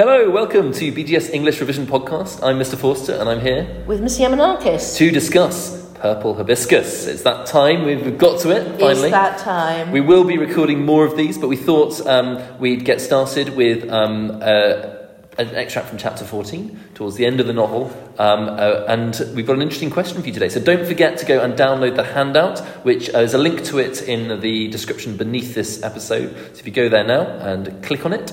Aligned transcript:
Hello, 0.00 0.30
welcome 0.30 0.72
to 0.72 0.90
BGS 0.90 1.28
English 1.34 1.60
Revision 1.60 1.86
Podcast. 1.86 2.42
I'm 2.42 2.58
Mr. 2.58 2.74
Forster 2.74 3.12
and 3.16 3.28
I'm 3.28 3.42
here 3.42 3.84
with 3.86 4.00
Miss 4.00 4.18
Yemenakis. 4.18 4.96
to 4.96 5.10
discuss 5.10 5.78
Purple 5.96 6.34
Hibiscus. 6.36 7.06
It's 7.06 7.22
that 7.24 7.44
time, 7.44 7.84
we've 7.84 8.16
got 8.16 8.40
to 8.40 8.50
it 8.50 8.80
finally. 8.80 9.08
It's 9.08 9.10
that 9.10 9.40
time. 9.40 9.92
We 9.92 10.00
will 10.00 10.24
be 10.24 10.38
recording 10.38 10.86
more 10.86 11.04
of 11.04 11.18
these, 11.18 11.36
but 11.36 11.48
we 11.48 11.56
thought 11.56 12.00
um, 12.06 12.40
we'd 12.58 12.86
get 12.86 13.02
started 13.02 13.54
with 13.54 13.90
um, 13.90 14.38
uh, 14.40 14.96
an 15.36 15.54
extract 15.54 15.88
from 15.88 15.98
chapter 15.98 16.24
14 16.24 16.80
towards 16.94 17.16
the 17.16 17.26
end 17.26 17.38
of 17.38 17.46
the 17.46 17.52
novel. 17.52 17.94
Um, 18.18 18.48
uh, 18.48 18.86
and 18.88 19.20
we've 19.34 19.46
got 19.46 19.56
an 19.56 19.62
interesting 19.62 19.90
question 19.90 20.18
for 20.22 20.26
you 20.26 20.32
today. 20.32 20.48
So 20.48 20.60
don't 20.60 20.86
forget 20.86 21.18
to 21.18 21.26
go 21.26 21.44
and 21.44 21.52
download 21.52 21.96
the 21.96 22.04
handout, 22.04 22.60
which 22.86 23.14
uh, 23.14 23.18
is 23.18 23.34
a 23.34 23.38
link 23.38 23.64
to 23.64 23.78
it 23.78 24.00
in 24.00 24.40
the 24.40 24.68
description 24.68 25.18
beneath 25.18 25.54
this 25.54 25.82
episode. 25.82 26.34
So 26.54 26.60
if 26.60 26.66
you 26.66 26.72
go 26.72 26.88
there 26.88 27.04
now 27.04 27.20
and 27.20 27.82
click 27.82 28.06
on 28.06 28.14
it, 28.14 28.32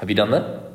have 0.00 0.08
you 0.08 0.16
done 0.16 0.30
that? 0.30 0.70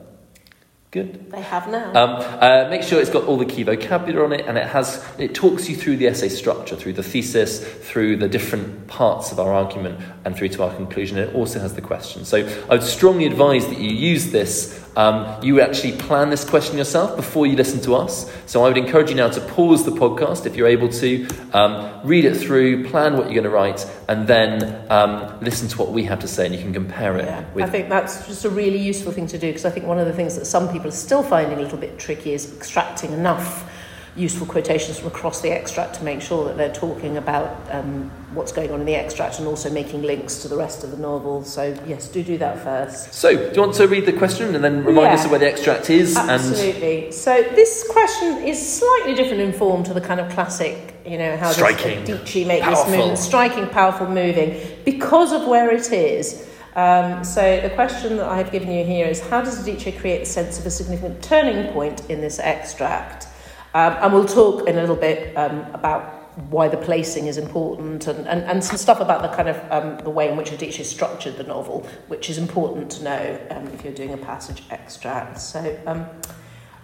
Good. 0.96 1.30
they 1.30 1.42
have 1.42 1.68
now. 1.68 1.90
Um, 1.90 2.40
uh, 2.40 2.70
make 2.70 2.82
sure 2.82 3.02
it's 3.02 3.10
got 3.10 3.26
all 3.26 3.36
the 3.36 3.46
key 3.46 3.64
vocabulary 3.64 4.24
on 4.24 4.32
it, 4.32 4.46
and 4.48 4.58
it 4.58 4.66
has 4.66 5.06
it 5.20 5.36
talks 5.36 5.68
you 5.68 5.76
through 5.76 5.98
the 5.98 6.08
essay 6.08 6.30
structure, 6.30 6.78
through 6.78 6.94
the 6.94 7.04
thesis, 7.04 7.60
through 7.60 8.16
the 8.16 8.30
different 8.30 8.88
parts 8.88 9.34
of 9.34 9.40
our 9.42 9.52
argument, 9.52 10.00
and 10.24 10.38
through 10.38 10.48
to 10.50 10.64
our 10.64 10.74
conclusion. 10.74 11.18
It 11.18 11.36
also 11.36 11.60
has 11.60 11.74
the 11.74 11.82
question. 11.82 12.24
So 12.24 12.48
I 12.70 12.76
would 12.76 12.84
strongly 12.84 13.26
advise 13.26 13.68
that 13.68 13.78
you 13.78 13.90
use 13.90 14.32
this. 14.32 14.82
Um, 14.96 15.44
you 15.44 15.60
actually 15.60 15.98
plan 15.98 16.30
this 16.30 16.50
question 16.50 16.78
yourself 16.78 17.18
before 17.18 17.46
you 17.46 17.58
listen 17.58 17.82
to 17.82 17.96
us. 17.96 18.32
So 18.46 18.64
I 18.64 18.70
would 18.70 18.78
encourage 18.78 19.10
you 19.10 19.18
now 19.18 19.28
to 19.28 19.42
pause 19.42 19.84
the 19.84 19.92
podcast 19.92 20.46
if 20.46 20.56
you're 20.56 20.70
able 20.70 20.88
to, 20.88 21.28
um, 21.52 22.00
read 22.06 22.24
it 22.24 22.38
through, 22.38 22.88
plan 22.88 23.18
what 23.18 23.26
you're 23.26 23.34
going 23.34 23.44
to 23.44 23.50
write, 23.50 23.86
and 24.08 24.28
then 24.28 24.86
um, 24.92 25.40
listen 25.42 25.68
to 25.70 25.78
what 25.78 25.92
we 25.92 26.04
have 26.04 26.20
to 26.20 26.28
say, 26.28 26.46
and 26.46 26.56
you 26.56 26.62
can 26.62 26.74
compare 26.74 27.18
it 27.18 27.26
yeah, 27.26 27.44
with 27.54 27.66
I 27.66 27.70
think 27.70 27.90
that's 27.90 28.28
just 28.28 28.46
a 28.46 28.50
really 28.50 28.80
useful 28.80 29.12
thing 29.12 29.28
to 29.28 29.38
do 29.38 29.48
because 29.48 29.66
I 29.66 29.70
think 29.70 29.86
one 29.86 30.00
of 30.00 30.06
the 30.06 30.14
things 30.14 30.36
that 30.36 30.46
some 30.46 30.70
people 30.72 30.88
are 30.88 30.92
still 30.92 31.24
finding 31.24 31.58
a 31.58 31.62
little 31.62 31.78
bit 31.78 31.98
tricky 31.98 32.34
is 32.34 32.56
extracting 32.56 33.12
enough 33.12 33.70
useful 34.16 34.48
quotations 34.48 34.98
from 34.98 35.08
across 35.08 35.42
the 35.42 35.52
extract 35.52 35.96
to 35.96 36.04
make 36.04 36.22
sure 36.22 36.46
that 36.46 36.56
they're 36.56 36.74
talking 36.74 37.18
about 37.18 37.60
um, 37.72 38.10
what's 38.34 38.52
going 38.52 38.72
on 38.72 38.80
in 38.80 38.86
the 38.86 38.96
extract 38.96 39.40
and 39.40 39.48
also 39.48 39.70
making 39.70 40.04
links 40.04 40.38
to 40.42 40.48
the 40.48 40.56
rest 40.56 40.84
of 40.84 40.92
the 40.92 40.98
novel. 40.98 41.44
So 41.44 41.78
yes, 41.86 42.08
do 42.08 42.24
do 42.24 42.38
that 42.38 42.64
first. 42.64 43.14
So, 43.14 43.36
do 43.36 43.54
you 43.54 43.62
want 43.62 43.76
to 43.76 43.88
read 43.88 44.06
the 44.06 44.14
question 44.14 44.56
and 44.56 44.64
then 44.64 44.86
remind 44.86 45.08
us 45.08 45.26
of 45.26 45.32
where 45.32 45.40
the 45.40 45.52
extract 45.52 45.90
is? 45.90 46.16
And 46.16 46.30
Absolutely. 46.30 47.12
So 47.12 47.42
this 47.56 47.86
question 47.90 48.44
is 48.44 48.80
slightly 48.80 49.16
different 49.16 49.42
in 49.42 49.52
form 49.52 49.84
to 49.84 49.94
the 49.94 50.02
kind 50.02 50.20
of 50.20 50.32
classic, 50.32 50.95
you 51.06 51.18
know, 51.18 51.38
how 51.38 51.52
Striking, 51.52 52.04
does 52.04 52.20
Adichie 52.20 52.48
make 52.48 52.64
powerful. 52.64 52.86
this 52.86 52.98
movement? 52.98 53.18
Striking, 53.20 53.68
powerful, 53.70 54.08
moving, 54.08 54.60
because 54.84 55.32
of 55.32 55.48
where 55.48 55.72
it 55.72 55.92
is. 55.92 56.50
Um, 56.76 57.24
so 57.24 57.62
the 57.62 57.70
question 57.70 58.18
that 58.18 58.28
I've 58.28 58.52
given 58.52 58.70
you 58.70 58.84
here 58.84 59.06
is 59.08 59.22
how 59.22 59.42
does 59.42 59.64
Adichie 59.64 59.98
create 59.98 60.20
the 60.20 60.26
sense 60.26 60.60
of 60.60 60.66
a 60.66 60.72
significant 60.72 61.24
turning 61.24 61.72
point 61.72 62.10
in 62.10 62.22
this 62.22 62.40
extract? 62.40 63.28
Um, 63.74 63.94
and 64.02 64.14
we'll 64.14 64.26
talk 64.26 64.68
in 64.68 64.78
a 64.78 64.82
little 64.82 64.96
bit 64.96 65.36
um, 65.38 65.60
about 65.74 66.16
why 66.50 66.68
the 66.68 66.78
placing 66.78 67.28
is 67.28 67.38
important 67.38 68.08
and, 68.08 68.28
and, 68.28 68.44
and 68.44 68.64
some 68.64 68.76
stuff 68.78 69.00
about 69.00 69.22
the 69.22 69.30
kind 69.30 69.48
of 69.48 69.72
um, 69.72 70.04
the 70.04 70.10
way 70.10 70.30
in 70.30 70.36
which 70.36 70.52
Adichie 70.52 70.84
structured 70.84 71.38
the 71.38 71.44
novel, 71.44 71.88
which 72.08 72.30
is 72.30 72.38
important 72.38 72.92
to 72.92 73.04
know 73.04 73.48
um, 73.52 73.68
if 73.68 73.84
you're 73.84 73.94
doing 73.94 74.14
a 74.14 74.18
passage 74.18 74.64
extract. 74.70 75.40
So, 75.40 75.80
um, 75.86 76.06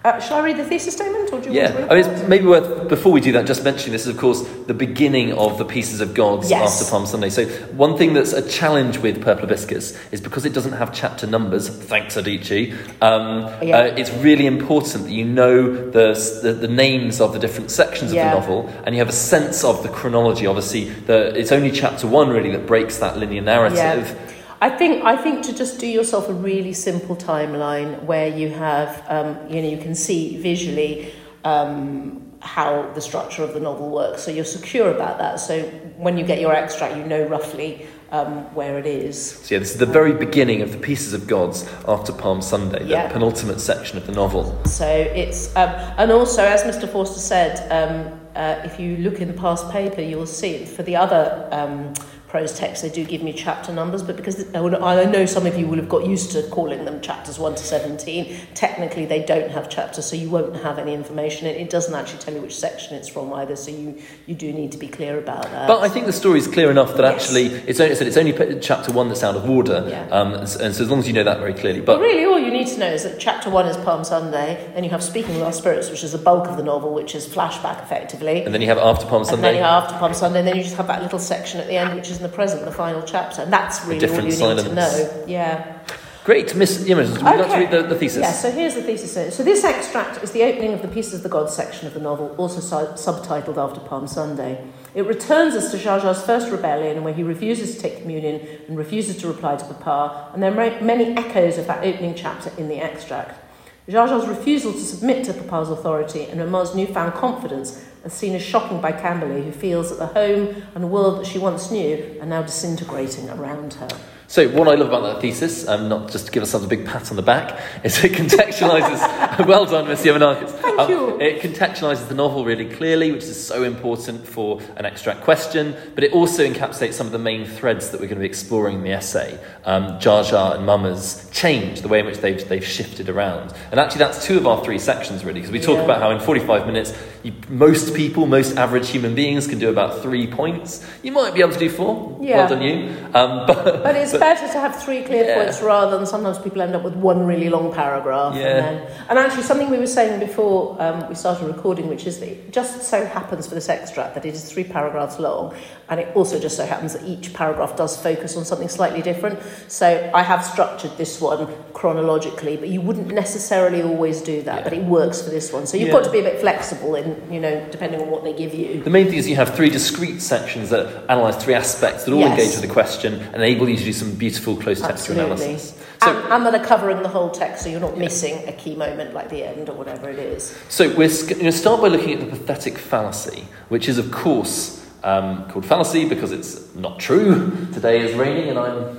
uh, 0.04 0.20
shall 0.20 0.38
I 0.38 0.46
read 0.46 0.58
the 0.58 0.64
thesis 0.64 0.96
statement, 0.96 1.32
or 1.32 1.40
do 1.42 1.52
you 1.52 1.60
want 1.62 1.74
to 1.74 1.74
Yeah, 1.74 1.82
read 1.82 1.92
I 1.92 2.02
mean, 2.02 2.06
it's 2.20 2.28
maybe 2.28 2.46
worth, 2.46 2.90
before 2.90 3.12
we 3.12 3.22
do 3.22 3.32
that, 3.34 3.46
just 3.46 3.64
mentioning 3.64 3.92
this 3.92 4.04
is, 4.04 4.08
of 4.08 4.18
course, 4.18 4.42
the 4.66 4.74
beginning 4.74 5.34
of 5.34 5.58
the 5.60 5.66
Pieces 5.66 6.02
of 6.02 6.14
Gods 6.16 6.50
Yes. 6.50 6.82
after 6.82 6.90
Palm 6.92 7.06
Sunday. 7.06 7.30
So, 7.30 7.46
one 7.74 7.98
thing 7.98 8.14
that's 8.14 8.34
a 8.34 8.48
challenge 8.48 8.98
with 8.98 9.22
Purple 9.22 9.44
Hibiscus 9.48 9.98
is 10.12 10.20
because 10.20 10.44
it 10.46 10.54
doesn't 10.54 10.74
have 10.74 10.92
chapter 10.92 11.28
numbers, 11.28 11.70
thanks 11.70 12.16
Adichie, 12.16 12.74
um, 13.02 13.42
Yeah. 13.62 13.78
uh, 13.78 13.84
it's 13.96 14.12
really 14.14 14.48
important 14.48 15.04
that 15.06 15.12
you 15.12 15.26
know 15.26 15.92
the, 15.92 16.40
the, 16.42 16.54
the 16.54 16.68
names 16.68 17.22
of 17.22 17.34
the 17.34 17.40
different 17.40 17.70
sections 17.70 18.12
of 18.12 18.16
Yeah. 18.16 18.30
the 18.34 18.40
novel 18.40 18.70
and 18.86 18.96
you 18.96 19.00
have 19.00 19.10
a 19.10 19.14
sense 19.14 19.64
of 19.64 19.84
the 19.84 19.90
chronology. 19.90 20.48
Obviously, 20.48 20.86
the, 20.86 21.38
it's 21.38 21.52
only 21.52 21.70
chapter 21.72 22.08
one, 22.08 22.30
really, 22.30 22.52
that 22.52 22.66
breaks 22.66 22.98
that 22.98 23.18
linear 23.18 23.42
narrative. 23.42 24.18
I 24.62 24.70
think 24.70 25.04
I 25.04 25.18
think 25.18 25.44
to 25.46 25.56
just 25.56 25.80
do 25.80 25.88
yourself 25.88 26.30
a 26.30 26.34
really 26.34 26.74
simple 26.74 27.16
timeline 27.16 28.04
where 28.04 28.28
you 28.28 28.50
have 28.50 29.04
um, 29.08 29.50
you 29.50 29.60
know 29.62 29.68
you 29.68 29.78
can 29.78 29.96
see 29.96 30.38
visually 30.38 31.12
um, 31.44 32.32
how 32.42 32.92
the 32.94 33.02
structure 33.02 33.44
of 33.44 33.56
the 33.56 33.60
novel 33.60 33.90
works, 33.90 34.22
so 34.24 34.30
you're 34.30 34.46
secure 34.46 34.92
about 34.92 35.18
that. 35.18 35.40
So 35.40 35.64
when 35.98 36.18
you 36.20 36.24
get 36.24 36.40
your 36.40 36.54
extract, 36.54 36.96
you 36.96 37.04
know 37.04 37.26
roughly 37.28 37.88
um, 38.12 38.54
where 38.54 38.78
it 38.78 38.86
is. 38.86 39.32
So, 39.32 39.56
yeah, 39.56 39.60
this 39.60 39.72
is 39.72 39.78
the 39.78 39.86
very 39.86 40.14
beginning 40.14 40.62
of 40.62 40.72
the 40.72 40.78
Pieces 40.78 41.14
of 41.14 41.28
Gods 41.28 41.68
after 41.88 42.12
Palm 42.12 42.42
Sunday, 42.42 42.86
Yeah. 42.86 43.08
the 43.08 43.14
penultimate 43.14 43.62
section 43.62 43.98
of 43.98 44.06
the 44.06 44.12
novel. 44.12 44.64
So 44.66 44.86
it's 44.88 45.56
um, 45.56 45.70
and 45.98 46.12
also 46.12 46.44
as 46.44 46.62
Mr. 46.64 46.88
Forster 46.88 47.20
said, 47.20 47.72
um, 47.72 48.20
uh, 48.36 48.62
if 48.64 48.80
you 48.80 48.98
look 48.98 49.22
in 49.22 49.28
the 49.28 49.34
past 49.34 49.70
paper, 49.72 50.02
you'll 50.02 50.26
see 50.28 50.66
for 50.66 50.84
the 50.84 50.96
other 50.96 51.48
um, 51.52 51.94
prose 52.32 52.58
texts 52.58 52.82
they 52.82 52.90
do 52.90 53.04
give 53.04 53.22
me 53.22 53.34
chapter 53.34 53.74
numbers, 53.74 54.02
but 54.02 54.16
because 54.16 54.38
I 54.56 55.04
know 55.06 55.26
some 55.26 55.46
of 55.46 55.58
you 55.60 55.68
will 55.68 55.76
have 55.76 55.90
got 55.90 56.06
used 56.08 56.32
to 56.32 56.44
calling 56.44 56.86
them 56.86 57.02
chapters 57.02 57.38
one 57.38 57.56
to 57.56 57.64
seventeen. 57.64 58.38
Technically, 58.56 59.06
they 59.06 59.22
don't 59.22 59.52
have 59.52 59.70
chapters, 59.70 60.06
so 60.06 60.16
you 60.16 60.30
won't 60.30 60.56
have 60.56 60.80
any 60.80 60.94
information. 60.94 61.46
It, 61.46 61.58
it 61.58 61.70
doesn't 61.70 61.94
actually 61.94 62.20
tell 62.20 62.34
you 62.34 62.42
which 62.42 62.56
section 62.58 62.96
it's 62.96 63.10
from 63.10 63.34
either, 63.34 63.58
so 63.58 63.70
you 63.72 64.02
you 64.28 64.34
do 64.34 64.54
need 64.54 64.72
to 64.72 64.78
be 64.78 64.88
clear 64.88 65.20
about 65.20 65.44
that. 65.44 65.68
But 65.68 65.82
I 65.82 65.90
think 65.90 66.06
the 66.06 66.14
story 66.14 66.40
is 66.40 66.48
clear 66.48 66.72
enough 66.72 66.96
that 66.96 67.04
Yes. 67.04 67.22
actually 67.22 67.46
it's 67.70 67.80
only, 67.82 67.94
it's 67.94 68.18
only 68.18 68.60
chapter 68.62 68.94
one 68.94 69.10
that's 69.10 69.24
out 69.24 69.36
of 69.36 69.50
order, 69.50 69.86
Yeah. 69.90 70.08
um, 70.10 70.34
and, 70.34 70.48
so 70.48 70.64
as 70.66 70.90
long 70.90 71.00
as 71.00 71.08
you 71.10 71.14
know 71.14 71.26
that 71.26 71.40
very 71.40 71.54
clearly. 71.54 71.82
But 71.82 71.98
But 71.98 72.02
really, 72.02 72.24
all 72.24 72.40
you 72.40 72.52
need 72.52 72.68
to 72.68 72.80
know 72.80 72.88
is 72.98 73.04
that 73.04 73.20
chapter 73.20 73.50
one 73.50 73.66
is 73.66 73.76
Palm 73.78 74.06
Sunday, 74.06 74.72
then 74.74 74.86
you 74.86 74.90
have 74.92 75.04
Speaking 75.04 75.34
with 75.36 75.44
Our 75.44 75.52
Spirits, 75.52 75.90
which 75.90 76.04
is 76.06 76.14
the 76.14 76.18
bulk 76.30 76.48
of 76.48 76.56
the 76.56 76.64
novel, 76.64 76.94
which 76.94 77.14
is 77.14 77.28
flashback 77.28 77.84
effectively. 77.84 78.44
and 78.46 78.54
then 78.54 78.62
you 78.62 78.68
have 78.68 78.78
after 78.78 79.06
Palm 79.06 79.24
And 79.28 79.44
then 79.44 79.56
you 79.56 79.62
have 79.62 79.84
after 79.84 79.98
Palm 79.98 80.14
Sunday, 80.14 80.40
and 80.40 80.48
then 80.48 80.56
you 80.56 80.64
just 80.64 80.78
have 80.78 80.88
that 80.88 81.02
little 81.04 81.20
section 81.20 81.60
at 81.60 81.68
the 81.68 81.76
end, 81.76 81.96
which 81.96 82.10
is 82.10 82.21
in 82.22 82.30
the 82.30 82.36
present, 82.36 82.64
the 82.66 82.72
final 82.72 83.02
chapter, 83.02 83.42
and 83.42 83.52
that's 83.52 83.84
really 83.86 84.08
all 84.08 84.16
you 84.16 84.56
need 84.56 84.64
to 84.64 84.76
know. 84.76 85.24
Yeah. 85.28 85.80
great, 86.24 86.56
Miss 86.56 86.88
Yemen, 86.88 87.10
would 87.12 87.20
you 87.20 87.26
like 87.26 87.52
to 87.52 87.58
read 87.58 87.72
the, 87.72 87.82
the 87.82 87.96
thesis? 87.96 88.22
Yeah. 88.22 88.32
So 88.32 88.52
here's 88.52 88.76
the 88.76 88.84
thesis. 88.84 89.36
So 89.36 89.44
this 89.44 89.64
extract 89.64 90.24
is 90.24 90.32
the 90.32 90.44
opening 90.44 90.74
of 90.74 90.84
the 90.84 90.88
Pieces 90.88 91.16
of 91.16 91.24
the 91.24 91.30
Gods 91.30 91.56
section 91.56 91.88
of 91.88 91.96
the 91.96 92.00
novel, 92.00 92.36
also 92.38 92.60
su- 92.62 93.12
subtitled 93.12 93.58
After 93.58 93.80
Palm 93.80 94.08
Sunday. 94.08 94.64
It 94.94 95.08
returns 95.08 95.56
us 95.56 95.72
to 95.72 95.78
Jaja's 95.78 96.22
first 96.24 96.52
rebellion, 96.52 97.04
where 97.04 97.14
he 97.14 97.24
refuses 97.24 97.76
to 97.76 97.82
take 97.82 98.02
communion 98.02 98.48
and 98.68 98.78
refuses 98.78 99.18
to 99.18 99.28
reply 99.28 99.56
to 99.56 99.66
Papa, 99.66 100.30
and 100.34 100.44
there 100.44 100.52
are 100.52 100.82
many 100.82 101.18
echoes 101.18 101.58
of 101.58 101.66
that 101.68 101.84
opening 101.84 102.14
chapter 102.14 102.52
in 102.58 102.68
the 102.68 102.78
extract. 102.78 103.41
Jaja's 103.88 104.28
refusal 104.28 104.72
to 104.74 104.80
submit 104.80 105.26
to 105.26 105.34
Papa's 105.34 105.70
authority 105.72 106.26
and 106.26 106.40
Maman's 106.40 106.76
newfound 106.76 107.14
confidence 107.14 107.84
are 108.04 108.10
seen 108.10 108.36
as 108.36 108.42
shocking 108.42 108.80
by 108.80 108.92
Kambili, 108.92 109.44
who 109.44 109.52
feels 109.52 109.90
that 109.90 109.98
the 109.98 110.08
home 110.08 110.64
and 110.76 110.92
world 110.92 111.20
that 111.20 111.26
she 111.26 111.40
once 111.40 111.72
knew 111.72 112.18
are 112.22 112.26
now 112.28 112.44
disintegrating 112.44 113.30
around 113.30 113.74
her. 113.76 113.90
So 114.32 114.48
what 114.48 114.70
I 114.70 114.76
love 114.76 114.88
about 114.88 115.02
that 115.02 115.22
thesis, 115.22 115.68
um, 115.68 115.90
not 115.90 116.10
just 116.10 116.28
to 116.28 116.32
give 116.32 116.42
ourselves 116.42 116.66
a 116.66 116.70
big 116.70 116.86
pat 116.86 117.10
on 117.10 117.18
the 117.18 117.22
back, 117.22 117.60
is 117.84 118.02
it 118.02 118.14
contextualises. 118.14 119.46
well 119.46 119.66
done, 119.66 119.90
Miss 119.90 120.06
Yemenakis. 120.06 120.52
Thank 120.52 120.90
you. 120.90 121.20
It 121.20 121.42
contextualises 121.42 122.08
the 122.08 122.16
novel 122.16 122.46
really 122.46 122.70
clearly, 122.70 123.12
which 123.12 123.26
is 123.26 123.46
so 123.46 123.64
important 123.64 124.26
for 124.26 124.62
an 124.78 124.86
extract 124.86 125.20
question. 125.20 125.76
But 125.96 126.06
it 126.06 126.14
also 126.14 126.50
encapsulates 126.50 126.94
some 126.94 127.08
of 127.08 127.12
the 127.12 127.20
main 127.20 127.46
threads 127.46 127.90
that 127.90 128.00
we're 128.00 128.08
going 128.08 128.20
to 128.20 128.22
be 128.22 128.26
exploring 128.26 128.78
in 128.78 128.84
the 128.84 128.94
essay. 128.94 129.38
Um, 129.66 130.00
Jaja 130.00 130.56
and 130.56 130.66
Mama's 130.66 131.30
change, 131.34 131.82
the 131.82 131.90
way 131.90 132.00
in 132.00 132.06
which 132.06 132.20
they've 132.20 132.48
they've 132.48 132.66
shifted 132.66 133.10
around, 133.10 133.54
and 133.70 133.82
actually 133.82 134.00
that's 134.00 134.26
two 134.26 134.38
of 134.38 134.48
our 134.48 134.64
three 134.64 134.80
sections 134.80 135.26
really, 135.26 135.42
because 135.42 135.52
we 135.52 135.60
talk 135.60 135.76
Yeah. 135.76 135.84
about 135.84 136.00
how 136.02 136.10
in 136.12 136.22
45 136.22 136.66
minutes, 136.68 136.94
you, 137.24 137.34
most 137.50 137.94
people, 137.96 138.26
most 138.26 138.58
average 138.58 138.90
human 138.90 139.14
beings, 139.16 139.48
can 139.48 139.60
do 139.60 139.70
about 139.70 140.02
three 140.02 140.28
points. 140.28 140.86
You 141.04 141.12
might 141.12 141.34
be 141.34 141.42
able 141.42 141.54
to 141.54 141.60
do 141.60 141.70
four. 141.70 142.18
Yeah. 142.20 142.38
Well 142.38 142.50
done, 142.50 142.62
you. 142.62 142.90
Um, 143.14 143.46
but 143.48 143.84
But 143.84 143.96
it's 143.96 144.14
better 144.18 144.48
to 144.48 144.60
have 144.60 144.82
three 144.84 145.04
clear 145.04 145.26
Yeah. 145.26 145.36
points 145.44 145.62
rather 145.62 145.98
than 145.98 146.06
sometimes 146.06 146.40
people 146.40 146.62
end 146.62 146.76
up 146.76 146.84
with 146.84 146.96
one 146.96 147.26
really 147.26 147.50
long 147.50 147.74
paragraph. 147.74 148.36
Yeah. 148.36 148.46
And, 148.48 148.78
then, 148.80 148.88
and 149.10 149.20
actually, 149.20 149.44
something 149.44 149.70
we 149.70 149.78
were 149.78 149.88
saying 149.88 150.20
before 150.20 150.82
um, 150.82 151.08
we 151.10 151.16
started 151.16 151.46
recording, 151.48 151.88
which 151.90 152.08
is 152.08 152.20
that 152.20 152.30
it 152.30 152.52
just 152.52 152.84
so 152.84 153.06
happens 153.06 153.48
for 153.48 153.56
this 153.56 153.70
extract 153.70 154.16
that 154.16 154.26
it 154.26 154.34
is 154.34 154.52
three 154.52 154.64
paragraphs 154.64 155.20
long, 155.20 155.54
and 155.90 156.00
it 156.00 156.16
also 156.16 156.40
just 156.40 156.56
so 156.58 156.66
happens 156.66 156.94
that 156.94 157.04
each 157.04 157.34
paragraph 157.34 157.76
does 157.76 157.96
focus 157.98 158.36
on 158.38 158.46
something 158.46 158.70
slightly 158.70 159.02
different. 159.02 159.40
So 159.68 160.10
I 160.14 160.24
have 160.24 160.44
structured 160.46 160.98
this 160.98 161.20
one 161.22 161.48
chronologically, 161.74 162.58
but 162.58 162.70
you 162.70 162.82
wouldn't 162.82 163.08
necessarily 163.14 163.82
always 163.82 164.22
do 164.22 164.42
that. 164.44 164.60
Yeah. 164.60 164.64
But 164.64 164.74
it 164.74 164.84
works 164.84 165.22
for 165.22 165.30
this 165.30 165.52
one. 165.52 165.66
So 165.68 165.78
you've 165.78 165.88
Yeah. 165.88 165.94
got 165.96 166.04
to 166.06 166.12
be 166.12 166.20
a 166.20 166.24
bit 166.24 166.40
flexible 166.40 166.96
in, 166.96 167.11
you 167.32 167.40
know, 167.40 167.68
depending 167.72 168.02
on 168.02 168.10
what 168.10 168.24
they 168.24 168.34
give 168.34 168.54
you. 168.54 168.82
The 168.84 168.90
main 168.90 169.08
thing 169.08 169.16
is 169.18 169.28
you 169.30 169.36
have 169.36 169.56
three 169.56 169.70
discrete 169.70 170.22
sections 170.22 170.70
that 170.70 171.04
analyse 171.10 171.36
three 171.44 171.54
aspects 171.54 172.04
that 172.06 172.12
all 172.14 172.20
Yes. 172.20 172.32
engage 172.32 172.52
with 172.54 172.62
the 172.62 172.74
question 172.74 173.14
and 173.16 173.36
enable 173.36 173.68
you 173.70 173.78
to 173.78 173.84
do 173.84 173.94
some 173.94 174.14
beautiful 174.16 174.56
close 174.56 174.80
textual 174.82 175.20
Absolutely. 175.20 175.46
analysis. 175.46 175.78
So, 176.04 176.10
and, 176.18 176.34
and 176.34 176.46
that 176.46 176.56
are 176.62 176.66
covering 176.66 177.02
the 177.04 177.10
whole 177.10 177.30
text, 177.30 177.64
so 177.64 177.70
you're 177.70 177.80
not 177.80 177.98
missing 177.98 178.48
a 178.48 178.52
key 178.54 178.76
moment 178.76 179.14
like 179.14 179.30
the 179.30 179.44
end 179.44 179.70
or 179.70 179.74
whatever 179.76 180.10
it 180.10 180.20
is. 180.20 180.58
so 180.70 180.88
we're 180.90 181.08
going 181.08 181.46
to 181.46 181.52
start 181.52 181.80
by 181.82 181.88
looking 181.90 182.14
at 182.14 182.20
the 182.20 182.26
pathetic 182.38 182.78
fallacy, 182.78 183.46
which 183.70 183.88
is, 183.88 183.98
of 183.98 184.12
course, 184.12 184.84
um, 185.04 185.48
called 185.50 185.66
fallacy 185.66 186.08
because 186.08 186.32
it's 186.32 186.74
not 186.76 187.00
true. 187.00 187.52
Today 187.74 188.02
is 188.02 188.16
raining 188.16 188.50
and 188.50 188.60
I'm 188.60 188.98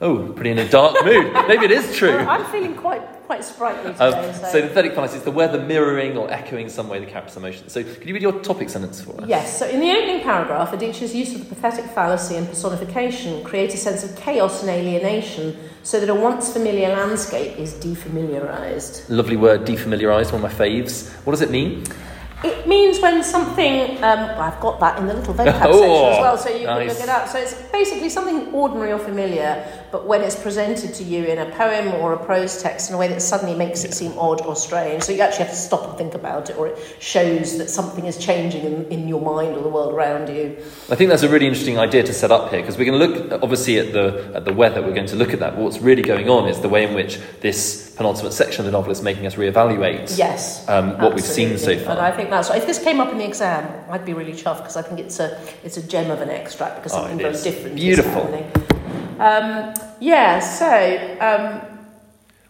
Oh, 0.00 0.32
pretty 0.32 0.50
in 0.50 0.58
a 0.58 0.68
dark 0.68 1.04
mood. 1.04 1.32
Maybe 1.46 1.64
it 1.66 1.70
is 1.70 1.96
true. 1.96 2.10
I'm 2.16 2.44
feeling 2.50 2.74
quite 2.74 3.02
quite 3.32 3.44
sprightly 3.44 3.92
today. 3.92 4.04
Um, 4.04 4.34
so. 4.34 4.48
so 4.52 4.60
the 4.60 4.68
pathetic 4.68 4.94
fallacy 4.94 5.16
is 5.16 5.22
the 5.22 5.30
weather 5.30 5.58
mirroring 5.58 6.18
or 6.18 6.30
echoing 6.30 6.68
some 6.68 6.90
way 6.90 7.00
the 7.00 7.06
character's 7.06 7.38
emotions. 7.38 7.72
So 7.72 7.82
could 7.82 8.06
you 8.06 8.12
read 8.12 8.22
your 8.22 8.38
topic 8.40 8.68
sentence 8.68 9.00
for 9.00 9.18
us? 9.22 9.26
Yes, 9.26 9.58
so 9.58 9.66
in 9.66 9.80
the 9.80 9.90
opening 9.90 10.20
paragraph, 10.20 10.70
Adichie's 10.72 11.14
use 11.14 11.34
of 11.34 11.40
the 11.40 11.54
pathetic 11.54 11.86
fallacy 11.92 12.36
and 12.36 12.46
personification 12.46 13.42
create 13.42 13.72
a 13.72 13.78
sense 13.78 14.04
of 14.04 14.14
chaos 14.16 14.60
and 14.60 14.68
alienation 14.68 15.56
so 15.82 15.98
that 15.98 16.10
a 16.10 16.14
once 16.14 16.52
familiar 16.52 16.90
landscape 16.90 17.58
is 17.58 17.72
defamiliarised. 17.72 19.08
Lovely 19.08 19.38
word, 19.38 19.62
defamiliarised, 19.64 20.30
one 20.32 20.44
of 20.44 20.52
my 20.52 20.64
faves. 20.66 21.10
What 21.24 21.32
does 21.32 21.40
it 21.40 21.50
mean? 21.50 21.84
It 22.44 22.66
means 22.66 23.00
when 23.00 23.22
something, 23.22 24.02
um, 24.02 24.18
I've 24.40 24.58
got 24.60 24.80
that 24.80 24.98
in 24.98 25.06
the 25.06 25.14
little 25.14 25.34
vocab 25.34 25.60
Oh, 25.64 25.80
section 25.80 26.12
as 26.12 26.20
well, 26.20 26.38
so 26.38 26.48
you 26.50 26.66
nice. 26.66 26.78
can 26.78 26.88
look 26.88 27.02
it 27.04 27.08
up. 27.08 27.28
So 27.28 27.38
it's 27.38 27.54
basically 27.70 28.08
something 28.08 28.52
ordinary 28.52 28.92
or 28.92 28.98
familiar, 28.98 29.64
but 29.92 30.06
when 30.06 30.22
it's 30.22 30.34
presented 30.40 30.94
to 30.94 31.04
you 31.04 31.24
in 31.24 31.38
a 31.38 31.50
poem 31.56 31.94
or 31.94 32.12
a 32.12 32.24
prose 32.24 32.62
text 32.62 32.88
in 32.88 32.94
a 32.96 32.98
way 32.98 33.08
that 33.08 33.22
suddenly 33.22 33.54
makes 33.54 33.84
it 33.84 33.94
seem 33.94 34.12
odd 34.18 34.40
or 34.42 34.56
strange, 34.56 35.02
so 35.04 35.12
you 35.12 35.20
actually 35.20 35.44
have 35.44 35.54
to 35.54 35.60
stop 35.60 35.88
and 35.88 35.98
think 35.98 36.14
about 36.14 36.50
it, 36.50 36.56
or 36.56 36.68
it 36.68 36.96
shows 37.00 37.58
that 37.58 37.68
something 37.70 38.06
is 38.06 38.18
changing 38.18 38.64
in, 38.64 38.86
in 38.86 39.08
your 39.08 39.20
mind 39.20 39.56
or 39.56 39.62
the 39.62 39.68
world 39.68 39.94
around 39.94 40.28
you. 40.28 40.56
I 40.90 40.96
think 40.96 41.10
that's 41.10 41.22
a 41.22 41.28
really 41.28 41.46
interesting 41.46 41.78
idea 41.78 42.02
to 42.02 42.12
set 42.12 42.30
up 42.32 42.50
here 42.50 42.60
because 42.60 42.76
we're 42.76 42.86
going 42.90 42.98
to 43.00 43.06
look 43.06 43.42
obviously 43.42 43.78
at 43.78 43.92
the 43.92 44.32
at 44.34 44.44
the 44.44 44.52
weather. 44.52 44.82
We're 44.82 44.94
going 44.94 45.06
to 45.08 45.16
look 45.16 45.32
at 45.32 45.40
that. 45.40 45.54
But 45.54 45.62
what's 45.62 45.78
really 45.78 46.02
going 46.02 46.28
on 46.28 46.48
is 46.48 46.60
the 46.60 46.68
way 46.68 46.86
in 46.86 46.94
which 46.94 47.18
this 47.40 47.91
penultimate 47.96 48.32
section 48.32 48.60
of 48.60 48.66
the 48.66 48.72
novel 48.72 48.90
is 48.92 49.02
making 49.02 49.26
us 49.26 49.34
reevaluate 49.36 50.16
Yes. 50.18 50.68
um, 50.68 50.98
what 51.00 51.14
we've 51.14 51.24
seen 51.24 51.58
so 51.58 51.78
far. 51.78 51.92
And 51.96 52.00
I 52.00 52.10
think 52.10 52.30
that's 52.30 52.50
if 52.50 52.66
this 52.66 52.78
came 52.82 53.00
up 53.00 53.10
in 53.12 53.18
the 53.18 53.24
exam, 53.26 53.66
I'd 53.90 54.04
be 54.04 54.14
really 54.14 54.32
chuffed 54.32 54.58
because 54.58 54.76
I 54.76 54.82
think 54.82 55.00
it's 55.00 55.20
a 55.20 55.38
it's 55.64 55.76
a 55.76 55.82
gem 55.82 56.10
of 56.10 56.20
an 56.20 56.30
extract 56.30 56.76
because 56.76 56.92
Oh, 56.92 57.02
something 57.02 57.20
it 57.20 57.22
very 57.32 57.42
different. 57.42 57.76
Beautiful. 57.76 58.22
Is 58.34 58.52
happening. 59.18 59.20
um, 59.20 59.74
yeah. 60.00 60.38
So 60.40 60.68
um, 61.20 61.71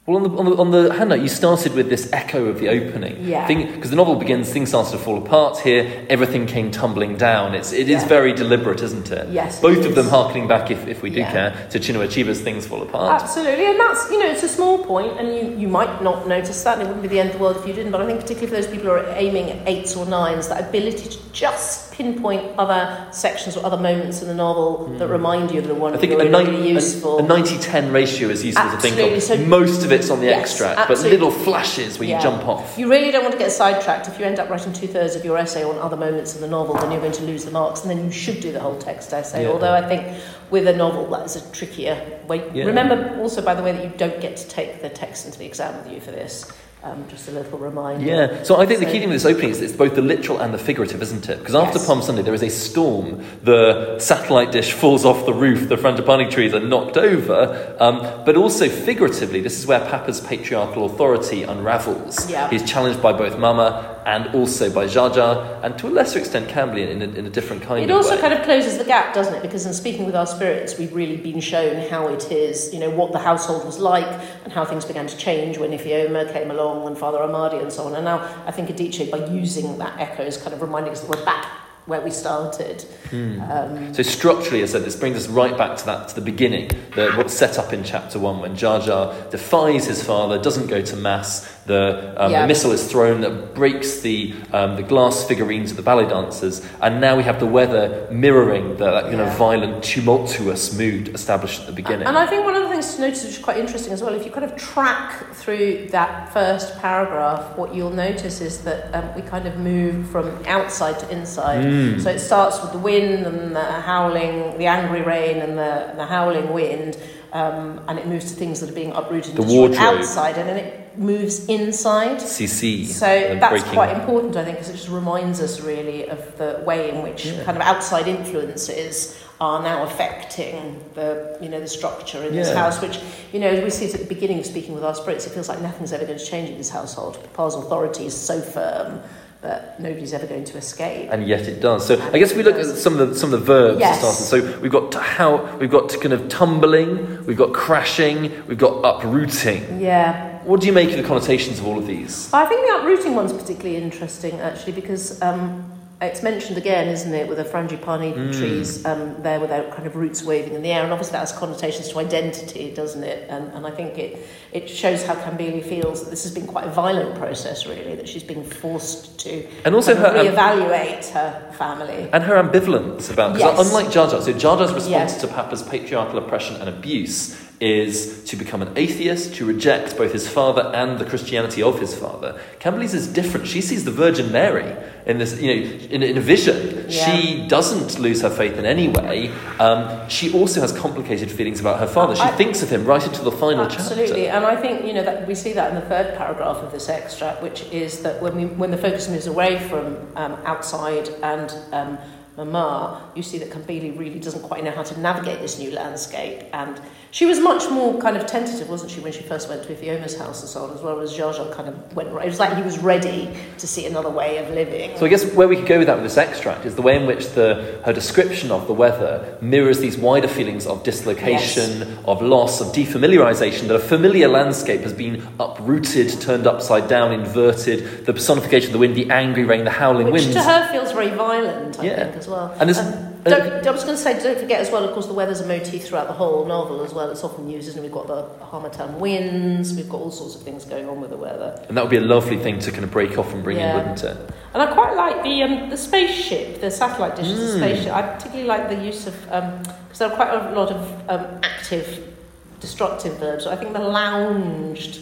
Well, 0.05 0.17
on 0.17 0.23
the, 0.25 0.31
on, 0.37 0.45
the, 0.47 0.57
on 0.57 0.71
the 0.73 0.93
handout, 0.95 1.21
you 1.21 1.29
started 1.29 1.75
with 1.75 1.89
this 1.89 2.13
echo 2.13 2.47
of 2.47 2.59
the 2.59 2.69
opening. 2.71 3.25
Yeah. 3.25 3.47
Because 3.47 3.91
the 3.91 3.95
novel 3.95 4.17
begins, 4.17 4.51
things 4.53 4.71
started 4.71 4.91
to 4.91 4.99
fall 4.99 5.17
apart 5.17 5.59
here, 5.61 6.05
everything 6.11 6.47
came 6.47 6.73
tumbling 6.73 7.17
down. 7.17 7.55
It's, 7.55 7.73
it 7.73 7.89
is 7.89 8.03
Yeah. 8.03 8.09
very 8.09 8.33
deliberate, 8.33 8.83
isn't 8.83 9.13
it? 9.13 9.29
Yes, 9.31 9.59
it 9.59 9.63
Both 9.63 9.87
of 9.87 9.95
them 9.95 10.07
is. 10.07 10.11
harkening 10.11 10.49
back, 10.49 10.73
if, 10.73 10.89
if 10.89 11.03
we 11.05 11.11
do 11.11 11.21
Yeah. 11.21 11.31
care, 11.31 11.69
to 11.71 11.79
Chinua 11.79 12.09
Achebe's 12.09 12.41
Things 12.41 12.67
Fall 12.67 12.83
Apart. 12.83 13.23
Absolutely, 13.23 13.65
and 13.67 13.79
that's 13.79 14.11
you 14.11 14.19
know 14.19 14.27
it's 14.29 14.43
a 14.43 14.49
small 14.49 14.79
point, 14.85 15.21
and 15.21 15.29
you, 15.37 15.57
you 15.57 15.69
might 15.69 16.03
not 16.03 16.27
notice 16.27 16.65
that, 16.65 16.79
and 16.79 16.83
it 16.83 16.87
wouldn't 16.87 17.03
be 17.03 17.09
the 17.09 17.21
end 17.21 17.31
of 17.31 17.37
the 17.37 17.41
world 17.41 17.57
if 17.59 17.65
you 17.69 17.73
didn't. 17.73 17.93
But 17.93 18.01
I 18.01 18.07
think 18.07 18.19
particularly 18.21 18.49
for 18.49 18.57
those 18.61 18.67
people 18.67 18.87
who 18.87 18.97
are 18.97 19.07
aiming 19.15 19.51
at 19.53 19.69
eights 19.69 19.95
or 19.95 20.05
nines, 20.05 20.49
that 20.49 20.69
ability 20.69 21.11
to 21.11 21.19
just 21.31 21.92
pinpoint 21.93 22.59
other 22.59 23.07
sections 23.13 23.57
or 23.57 23.65
other 23.65 23.77
moments 23.77 24.23
in 24.23 24.29
the 24.29 24.35
novel 24.35 24.87
that 24.99 25.09
mm. 25.09 25.11
remind 25.11 25.51
you 25.51 25.61
of 25.61 25.69
the 25.69 25.75
one. 25.75 25.95
I 25.95 25.99
think 25.99 26.13
really, 26.13 26.29
a, 26.33 26.51
really 26.51 26.71
useful. 26.71 27.19
a, 27.19 27.23
a 27.23 27.27
90-10 27.27 27.93
ratio 27.93 28.29
is 28.29 28.45
useful 28.45 28.71
to 28.71 28.77
think 28.79 28.99
of. 28.99 29.23
so- 29.23 29.37
Most 29.37 29.85
of 29.85 29.93
it's 29.93 30.11
on 30.11 30.21
the 30.21 30.27
Yes, 30.27 30.41
extract, 30.41 30.89
but 30.89 30.99
little 31.01 31.31
flashes 31.31 31.99
where 31.99 32.09
Yeah. 32.09 32.17
you 32.17 32.23
jump 32.23 32.49
off. 32.49 32.77
You 32.79 32.91
really 32.91 33.11
don't 33.11 33.23
want 33.23 33.33
to 33.33 33.39
get 33.39 33.53
sidetracked. 33.53 34.09
If 34.09 34.19
you 34.19 34.25
end 34.25 34.39
up 34.39 34.49
writing 34.49 34.73
two 34.73 34.87
thirds 34.89 35.15
of 35.15 35.25
your 35.25 35.37
essay 35.37 35.63
on 35.63 35.79
other 35.79 35.97
moments 35.97 36.35
in 36.35 36.41
the 36.41 36.49
novel, 36.49 36.75
then 36.75 36.91
you're 36.91 37.01
going 37.01 37.13
to 37.13 37.25
lose 37.25 37.45
the 37.45 37.51
marks, 37.51 37.83
and 37.83 37.91
then 37.91 38.05
you 38.05 38.11
should 38.11 38.41
do 38.41 38.53
the 38.53 38.61
whole 38.61 38.79
text 38.79 39.13
essay. 39.13 39.43
Yeah. 39.43 39.51
Although 39.51 39.75
I 39.75 39.87
think 39.87 40.19
with 40.51 40.67
a 40.67 40.77
novel 40.77 41.07
that 41.11 41.27
is 41.27 41.37
a 41.37 41.53
trickier 41.53 42.21
way. 42.27 42.51
Yeah. 42.55 42.65
Remember 42.65 43.19
also, 43.21 43.43
by 43.43 43.55
the 43.55 43.63
way, 43.63 43.73
that 43.73 43.85
you 43.85 43.93
don't 43.97 44.21
get 44.21 44.37
to 44.39 44.49
take 44.49 44.81
the 44.81 44.89
text 44.89 45.27
into 45.27 45.39
the 45.39 45.47
exam 45.47 45.77
with 45.83 45.93
you 45.93 46.01
for 46.01 46.11
this. 46.11 46.51
Um, 46.85 47.05
just 47.09 47.29
a 47.29 47.31
little 47.31 47.59
reminder. 47.59 48.05
Yeah, 48.05 48.43
so 48.43 48.61
I 48.61 48.67
think 48.67 48.81
the 48.81 48.87
key 48.87 48.99
thing 48.99 49.09
with 49.09 49.23
this 49.23 49.25
opening 49.25 49.51
is 49.51 49.61
it's 49.61 49.73
both 49.73 49.95
the 49.95 50.03
literal 50.03 50.41
and 50.41 50.53
the 50.53 50.59
figurative, 50.59 51.01
isn't 51.01 51.29
it? 51.29 51.39
Because 51.39 51.55
after 51.55 51.79
Yes. 51.79 51.87
Palm 51.87 52.03
Sunday, 52.03 52.23
there 52.23 52.35
is 52.35 52.43
a 52.43 52.51
storm. 52.51 53.25
The 53.45 54.01
satellite 54.01 54.51
dish 54.51 54.73
falls 54.73 55.05
off 55.05 55.25
the 55.25 55.33
roof, 55.33 55.69
the 55.69 55.77
frangipani 55.77 56.29
trees 56.29 56.53
are 56.55 56.59
knocked 56.61 56.97
over. 56.97 57.77
Um, 57.79 58.01
but 58.25 58.37
also 58.37 58.69
figuratively, 58.69 59.41
this 59.41 59.61
is 59.61 59.67
where 59.67 59.79
Papa's 59.79 60.21
patriarchal 60.21 60.85
authority 60.87 61.45
unravels. 61.45 62.29
Yeah. 62.29 62.51
He's 62.51 62.69
challenged 62.69 63.01
by 63.01 63.13
both 63.13 63.39
Mama 63.39 63.92
and 64.07 64.35
also 64.35 64.73
by 64.73 64.87
Jaja, 64.87 65.63
and 65.63 65.79
to 65.79 65.89
a 65.89 65.91
lesser 65.91 66.19
extent, 66.19 66.49
Kambili 66.49 66.89
in 66.91 67.03
a, 67.03 67.05
in 67.07 67.27
a 67.27 67.31
different 67.31 67.63
kind 67.63 67.81
It 67.81 67.85
of 67.85 67.91
It 67.91 67.93
also 67.93 68.15
way. 68.17 68.21
kind 68.21 68.35
of 68.35 68.43
closes 68.43 68.79
the 68.79 68.85
gap, 68.85 69.15
doesn't 69.15 69.35
it? 69.35 69.43
Because 69.43 69.67
in 69.67 69.75
speaking 69.75 70.07
with 70.07 70.17
our 70.17 70.27
spirits, 70.27 70.79
we've 70.79 70.93
really 70.95 71.17
been 71.17 71.41
shown 71.41 71.89
how 71.89 72.09
it 72.09 72.31
is, 72.33 72.73
you 72.73 72.81
know, 72.81 72.91
what 72.91 73.13
the 73.13 73.19
household 73.19 73.65
was 73.65 73.79
like 73.79 74.07
and 74.45 74.53
how 74.53 74.65
things 74.65 74.85
began 74.85 75.07
to 75.07 75.17
change 75.17 75.59
when 75.59 75.71
Ifeoma 75.71 76.33
came 76.33 76.51
along 76.51 76.87
and 76.87 76.97
Father 76.99 77.19
Amadi 77.19 77.59
and 77.61 77.73
so 77.73 77.85
on. 77.85 77.95
And 77.95 78.05
now 78.05 78.19
I 78.47 78.51
think 78.51 78.69
Adichie, 78.69 79.11
by 79.11 79.25
using 79.27 79.79
that 79.79 79.99
echo, 80.01 80.23
is 80.25 80.37
kind 80.37 80.53
of 80.55 80.63
reminding 80.63 80.93
us 80.93 81.01
that 81.01 81.11
we're 81.11 81.25
back 81.25 81.47
where 81.87 82.01
we 82.01 82.13
started. 82.13 82.85
Um, 83.13 83.93
So 83.93 84.03
structurally, 84.05 84.63
as 84.63 84.71
I 84.71 84.79
said, 84.79 84.87
this 84.87 84.95
brings 84.95 85.17
us 85.17 85.27
right 85.27 85.57
back 85.59 85.77
to 85.79 85.87
that 85.87 86.09
to 86.11 86.15
the 86.15 86.21
beginning, 86.21 86.71
the, 86.95 87.11
what's 87.17 87.35
set 87.35 87.59
up 87.59 87.73
in 87.73 87.83
chapter 87.83 88.21
one 88.21 88.39
when 88.41 88.55
Jaja 88.57 89.31
defies 89.31 89.87
his 89.87 90.01
father, 90.03 90.41
doesn't 90.41 90.69
go 90.69 90.81
to 90.81 90.97
mass. 90.97 91.49
The, 91.65 92.13
um, 92.17 92.33
Yeah. 92.33 92.43
the 92.43 92.49
missile 92.49 92.73
is 92.73 92.85
thrown 92.91 93.21
that 93.21 93.55
breaks 93.55 94.01
the 94.01 94.35
um, 94.53 94.75
the 94.77 94.83
glass 94.83 95.23
figurines 95.25 95.71
of 95.71 95.77
the 95.77 95.83
ballet 95.83 96.07
dancers, 96.09 96.61
and 96.81 97.01
now 97.01 97.17
we 97.17 97.23
have 97.23 97.39
the 97.39 97.47
weather 97.47 98.07
mirroring 98.11 98.77
the 98.79 98.91
that, 98.91 99.11
you 99.13 99.17
know 99.17 99.25
Yeah. 99.27 99.37
violent, 99.37 99.85
tumultuous 99.85 100.77
mood 100.77 101.15
established 101.15 101.61
at 101.61 101.67
the 101.67 101.73
beginning. 101.73 102.07
And 102.09 102.19
I 102.19 102.27
think 102.27 102.45
one 102.45 102.57
of 102.57 102.63
the 102.65 102.69
things 102.69 102.95
to 102.97 103.01
notice, 103.03 103.23
which 103.25 103.35
is 103.35 103.39
quite 103.39 103.59
interesting 103.59 103.93
as 103.93 104.03
well, 104.03 104.13
if 104.15 104.25
you 104.27 104.33
kind 104.33 104.45
of 104.45 104.57
track 104.57 105.13
through 105.35 105.87
that 105.93 106.33
first 106.33 106.79
paragraph, 106.81 107.57
what 107.57 107.73
you'll 107.75 107.91
notice 108.09 108.41
is 108.41 108.59
that 108.65 108.93
um, 108.93 109.05
we 109.15 109.23
kind 109.23 109.47
of 109.47 109.57
move 109.59 110.09
from 110.11 110.27
outside 110.49 110.99
to 110.99 111.09
inside. 111.11 111.65
Mm. 111.65 112.01
So 112.03 112.11
it 112.11 112.19
starts 112.19 112.61
with 112.61 112.73
the 112.73 112.79
wind 112.79 113.25
and 113.25 113.55
the 113.55 113.63
howling, 113.63 114.59
the 114.59 114.67
angry 114.67 115.03
rain 115.03 115.37
and 115.41 115.57
the, 115.57 115.93
the 115.97 116.07
howling 116.07 116.53
wind, 116.53 116.97
um, 117.33 117.81
and 117.87 117.99
it 118.01 118.07
moves 118.09 118.31
to 118.33 118.37
things 118.37 118.59
that 118.61 118.69
are 118.71 118.75
being 118.75 118.91
uprooted 118.93 119.37
The 119.37 119.43
and 119.43 119.49
destroyed 119.51 119.71
wardrobe. 119.79 119.99
outside, 120.01 120.37
and 120.39 120.49
then 120.49 120.57
it 120.57 120.82
moves 120.97 121.47
inside. 121.47 122.19
CC. 122.19 122.87
So 122.87 123.07
uh, 123.07 123.35
that's 123.41 123.51
breaking- 123.51 123.73
quite 123.73 123.91
important, 123.97 124.37
I 124.37 124.45
think, 124.45 124.57
because 124.59 124.71
it 124.71 124.77
just 124.77 124.89
reminds 124.89 125.41
us 125.41 125.61
really 125.61 126.09
of 126.09 126.37
the 126.39 126.63
way 126.67 126.91
in 126.91 127.03
which 127.03 127.27
Yeah. 127.27 127.45
kind 127.45 127.57
of 127.57 127.63
outside 127.63 128.09
influences 128.09 129.17
are 129.41 129.61
now 129.63 129.83
affecting 129.83 130.81
the 130.95 131.37
you 131.41 131.49
know 131.49 131.59
the 131.59 131.67
structure 131.67 132.23
in 132.23 132.35
this 132.37 132.49
Yeah. 132.49 132.55
house. 132.63 132.81
Which 132.81 132.99
you 133.33 133.41
know, 133.41 133.61
we 133.61 133.71
see 133.71 133.87
it 133.87 133.95
at 133.95 134.01
the 134.01 134.07
beginning 134.15 134.39
of 134.39 134.47
speaking 134.47 134.75
with 134.75 134.85
our 134.85 134.95
spirits, 134.95 135.27
it 135.27 135.31
feels 135.31 135.49
like 135.49 135.61
nothing's 135.61 135.93
ever 135.93 136.05
going 136.05 136.19
to 136.19 136.25
change 136.25 136.49
in 136.51 136.59
this 136.59 136.71
household. 136.71 137.19
Papa's 137.35 137.55
authority 137.57 138.07
is 138.07 138.15
so 138.17 138.41
firm 138.41 139.01
that 139.41 139.81
nobody's 139.81 140.13
ever 140.13 140.25
going 140.27 140.45
to 140.45 140.57
escape. 140.57 141.09
And 141.11 141.27
yet 141.27 141.49
it 141.49 141.61
does. 141.61 141.85
So 141.85 142.01
I 142.13 142.19
guess 142.21 142.33
we 142.33 142.45
look 142.45 142.55
at 142.55 142.65
some 142.77 142.97
of 143.01 143.11
the 143.11 143.17
some 143.19 143.35
of 143.35 143.41
the 143.41 143.45
verbs 143.45 143.81
Yes. 143.81 143.97
to 144.01 144.05
start 144.15 144.43
with. 144.43 144.53
So 144.55 144.61
we've 144.61 144.71
got 144.71 144.95
how 144.95 145.57
we've 145.59 145.71
got 145.71 145.89
to 145.89 145.99
kind 145.99 146.13
of 146.13 146.29
tumbling, 146.29 147.27
we've 147.27 147.37
got 147.37 147.53
crashing, 147.53 148.31
we've 148.47 148.59
got 148.59 148.85
uprooting. 148.85 149.81
Yeah. 149.81 150.32
What 150.45 150.61
do 150.61 150.67
you 150.67 150.73
make 150.73 150.91
of 150.91 150.97
the 150.97 151.03
connotations 151.03 151.59
of 151.59 151.67
all 151.67 151.79
of 151.79 151.87
these? 151.87 152.33
I 152.33 152.45
think 152.47 152.67
the 152.67 152.79
uprooting 152.79 153.15
one's 153.15 153.33
particularly 153.33 153.77
interesting, 153.77 154.41
actually, 154.41 154.73
because 154.73 155.21
um, 155.23 155.71
it's 156.01 156.21
mentioned 156.23 156.59
again, 156.59 156.89
isn't 156.89 157.15
it, 157.15 157.29
with 157.29 157.39
the 157.39 157.45
frangipani 157.45 158.13
Mm. 158.13 158.37
trees 158.37 158.85
um, 158.85 159.23
there 159.23 159.39
with 159.39 159.51
their 159.51 159.71
kind 159.71 159.87
of 159.87 159.95
roots 159.95 160.25
waving 160.25 160.55
in 160.55 160.63
the 160.63 160.71
air, 160.73 160.83
and 160.83 160.93
obviously 160.93 161.13
that 161.13 161.21
has 161.21 161.33
connotations 161.33 161.89
to 161.91 161.99
identity, 162.01 162.73
doesn't 162.75 163.05
it? 163.05 163.29
And, 163.31 163.53
and 163.53 163.65
I 163.67 163.71
think 163.71 163.99
it, 163.99 164.27
it 164.53 164.69
shows 164.69 165.05
how 165.07 165.15
Kambili 165.15 165.63
feels 165.65 166.03
that 166.03 166.11
this 166.11 166.25
has 166.25 166.35
been 166.35 166.49
quite 166.49 166.65
a 166.67 166.71
violent 166.71 167.15
process, 167.17 167.65
really, 167.67 167.95
that 167.95 168.09
she's 168.09 168.25
been 168.25 168.43
forced 168.43 169.21
to 169.21 169.47
And 169.65 169.77
also 169.77 169.95
her 169.95 170.09
um, 170.09 170.27
reevaluate 170.27 171.09
her 171.11 171.53
family. 171.57 172.09
and 172.13 172.25
her 172.25 172.35
ambivalence 172.43 173.13
about 173.13 173.35
because 173.35 173.57
Yes. 173.59 173.69
unlike 173.69 173.87
Jaja, 173.87 174.21
so 174.23 174.33
Jaja's 174.33 174.73
response 174.73 174.89
Yes. 175.13 175.21
to 175.21 175.29
Papa's 175.29 175.63
patriarchal 175.63 176.19
oppression 176.19 176.57
and 176.57 176.69
abuse 176.69 177.37
is 177.63 178.25
to 178.25 178.35
become 178.35 178.61
an 178.61 178.73
atheist, 178.75 179.35
to 179.37 179.47
reject 179.47 179.97
both 179.97 180.13
his 180.13 180.29
father 180.29 180.73
and 180.75 180.99
the 180.99 181.05
Christianity 181.05 181.63
of 181.63 181.79
his 181.79 181.95
father. 181.95 182.41
Kambili's 182.59 182.93
is 182.93 183.07
different. 183.07 183.47
She 183.47 183.61
sees 183.61 183.85
the 183.85 183.93
Virgin 183.93 184.33
Mary 184.33 184.77
in 185.07 185.19
this, 185.19 185.41
you 185.41 185.47
know, 185.47 185.71
in, 185.91 186.03
in 186.03 186.19
a 186.19 186.21
vision. 186.21 186.87
Yeah. 186.89 187.05
She 187.07 187.47
doesn't 187.47 188.01
lose 188.01 188.21
her 188.23 188.31
faith 188.31 188.59
in 188.59 188.67
any 188.67 188.89
way. 188.89 189.31
Um, 189.61 190.09
she 190.09 190.33
also 190.33 190.61
has 190.61 190.77
complicated 190.77 191.31
feelings 191.31 191.61
about 191.61 191.79
her 191.79 191.87
father. 191.87 192.17
She 192.17 192.23
I- 192.23 192.33
thinks 192.33 192.63
of 192.63 192.71
him 192.71 192.85
right 192.85 193.05
into 193.07 193.23
the 193.23 193.31
final 193.31 193.65
Absolutely, 193.65 193.77
chapter. 193.77 194.03
Absolutely, 194.03 194.29
and 194.29 194.45
I 194.45 194.57
think 194.61 194.85
you 194.85 194.93
know 194.93 195.05
that 195.05 195.29
we 195.29 195.37
see 195.37 195.53
that 195.53 195.69
in 195.69 195.77
the 195.77 195.87
third 195.87 196.17
paragraph 196.19 196.57
of 196.57 196.73
this 196.73 196.89
extract, 196.89 197.43
which 197.45 197.63
is 197.71 198.03
that 198.03 198.21
when 198.21 198.35
we 198.35 198.47
when 198.47 198.73
the 198.73 198.77
focus 198.77 199.09
moves 199.09 199.29
away 199.29 199.61
from 199.69 199.99
um, 200.17 200.33
outside 200.45 201.09
and 201.23 201.55
um, 201.73 201.97
Mama, 202.37 203.11
you 203.15 203.23
see 203.23 203.39
that 203.39 203.51
Kambili 203.51 203.97
really 203.97 204.19
doesn't 204.19 204.43
quite 204.43 204.65
know 204.65 204.71
how 204.71 204.83
to 204.83 204.99
navigate 204.99 205.41
this 205.41 205.59
new 205.59 205.71
landscape, 205.71 206.45
and 206.53 206.81
she 207.13 207.27
was 207.27 207.39
much 207.41 207.71
more 207.71 208.01
kind 208.01 208.17
of 208.17 208.27
tentative, 208.27 208.71
wasn't 208.71 208.91
she, 208.91 208.99
when 209.01 209.13
she 209.13 209.21
first 209.23 209.47
went 209.51 209.63
to 209.65 209.75
Ifeoma's 209.75 210.17
house 210.19 210.41
and 210.41 210.49
so 210.49 210.65
on, 210.65 210.71
as 210.75 210.81
well 210.81 210.99
as 211.01 211.15
Jar 211.15 211.35
kind 211.53 211.69
of 211.69 211.95
went. 211.95 212.11
right. 212.11 212.25
It 212.27 212.31
was 212.31 212.39
like 212.41 212.57
he 212.57 212.63
was 212.63 212.79
ready 212.79 213.29
to 213.59 213.67
see 213.67 213.85
another 213.85 214.09
way 214.09 214.39
of 214.39 214.49
living. 214.49 214.97
So 214.97 215.05
I 215.05 215.11
guess 215.11 215.23
where 215.35 215.47
we 215.47 215.57
could 215.57 215.67
go 215.67 215.77
with 215.77 215.89
that 215.89 215.97
with 215.97 216.05
this 216.05 216.17
extract 216.17 216.65
is 216.65 216.75
the 216.75 216.81
way 216.81 216.97
in 216.97 217.07
which 217.07 217.29
the, 217.35 217.81
her 217.85 217.93
description 217.93 218.51
of 218.51 218.67
the 218.67 218.73
weather 218.73 219.37
mirrors 219.43 219.79
these 219.79 219.99
wider 219.99 220.27
feelings 220.27 220.67
of 220.67 220.83
dislocation, 220.85 221.99
of 222.07 222.23
loss, 222.23 222.63
of 222.63 222.69
defamiliarization, 222.69 223.69
that 223.69 223.77
a 223.77 223.79
familiar 223.79 224.27
landscape 224.29 224.81
has 224.81 224.95
been 224.95 225.23
uprooted, 225.39 226.19
turned 226.19 226.47
upside 226.47 226.89
down, 226.89 227.13
inverted, 227.13 228.07
the 228.07 228.13
personification 228.15 228.69
of 228.71 228.73
the 228.73 228.79
wind, 228.79 228.95
the 228.97 229.11
angry 229.11 229.45
rain, 229.45 229.65
the 229.65 229.71
howling 229.71 230.05
wind. 230.05 230.15
which 230.15 230.23
winds. 230.25 230.37
to 230.37 230.43
her 230.45 230.67
feels 230.73 230.93
very 230.93 231.11
violent, 231.11 231.79
I 231.79 231.85
Yeah. 231.85 232.05
think, 232.05 232.17
as 232.17 232.27
well. 232.27 232.55
And 232.59 232.71
there's, 232.71 232.79
Um, 232.79 233.12
don't, 233.25 233.67
I 233.67 233.71
was 233.71 233.85
going 233.85 233.97
to 233.97 234.03
say, 234.03 234.23
don't 234.23 234.39
forget 234.39 234.61
as 234.61 234.71
well, 234.71 234.85
of 234.85 234.93
course, 234.93 235.07
the 235.07 235.13
weather's 235.13 235.41
a 235.41 235.47
motif 235.47 235.87
throughout 235.87 236.07
the 236.09 236.13
whole 236.13 236.45
novel 236.45 236.83
as 236.85 236.93
well. 236.93 237.11
It's 237.11 237.23
often 237.23 237.49
used, 237.49 237.73
and 237.75 237.83
we've 237.83 237.93
got 237.93 238.07
the 238.09 238.23
Harmattan 238.45 238.99
winds, 238.99 239.75
we've 239.75 239.89
got 239.89 240.01
all 240.01 240.11
sorts 240.11 240.35
of 240.35 240.43
things 240.43 240.65
going 240.65 240.89
on 240.89 241.01
with 241.01 241.11
the 241.11 241.17
weather. 241.17 241.65
And 241.69 241.77
that 241.77 241.83
would 241.85 241.91
be 241.91 241.99
a 241.99 242.01
lovely 242.01 242.37
thing 242.39 242.59
to 242.61 242.71
kind 242.73 242.85
of 242.85 242.91
break 242.91 243.19
off 243.19 243.33
and 243.33 243.43
bring 243.45 243.59
Yeah. 243.59 243.71
in, 243.71 243.77
wouldn't 243.77 244.05
it? 244.05 244.17
And 244.55 244.63
I 244.63 244.73
quite 244.73 244.95
like 244.97 245.23
the 245.23 245.43
um, 245.45 245.71
the 245.71 245.77
spaceship, 245.77 246.61
the 246.61 246.71
satellite 246.71 247.17
dish 247.17 247.29
as 247.29 247.55
a 247.55 247.59
Mm. 247.59 247.61
spaceship. 247.61 247.95
I 247.95 248.03
particularly 248.03 248.49
like 248.49 248.69
the 248.69 248.85
use 248.85 249.07
of 249.07 249.15
because 249.23 249.99
there 249.99 250.09
are 250.11 250.15
quite 250.17 250.31
a 250.35 250.51
lot 250.59 250.71
of 250.71 250.81
um, 251.09 251.27
active, 251.43 252.13
destructive 252.61 253.19
verbs. 253.19 253.45
So 253.45 253.51
I 253.51 253.57
think 253.57 253.73
the 253.73 253.79
lounged 253.81 255.01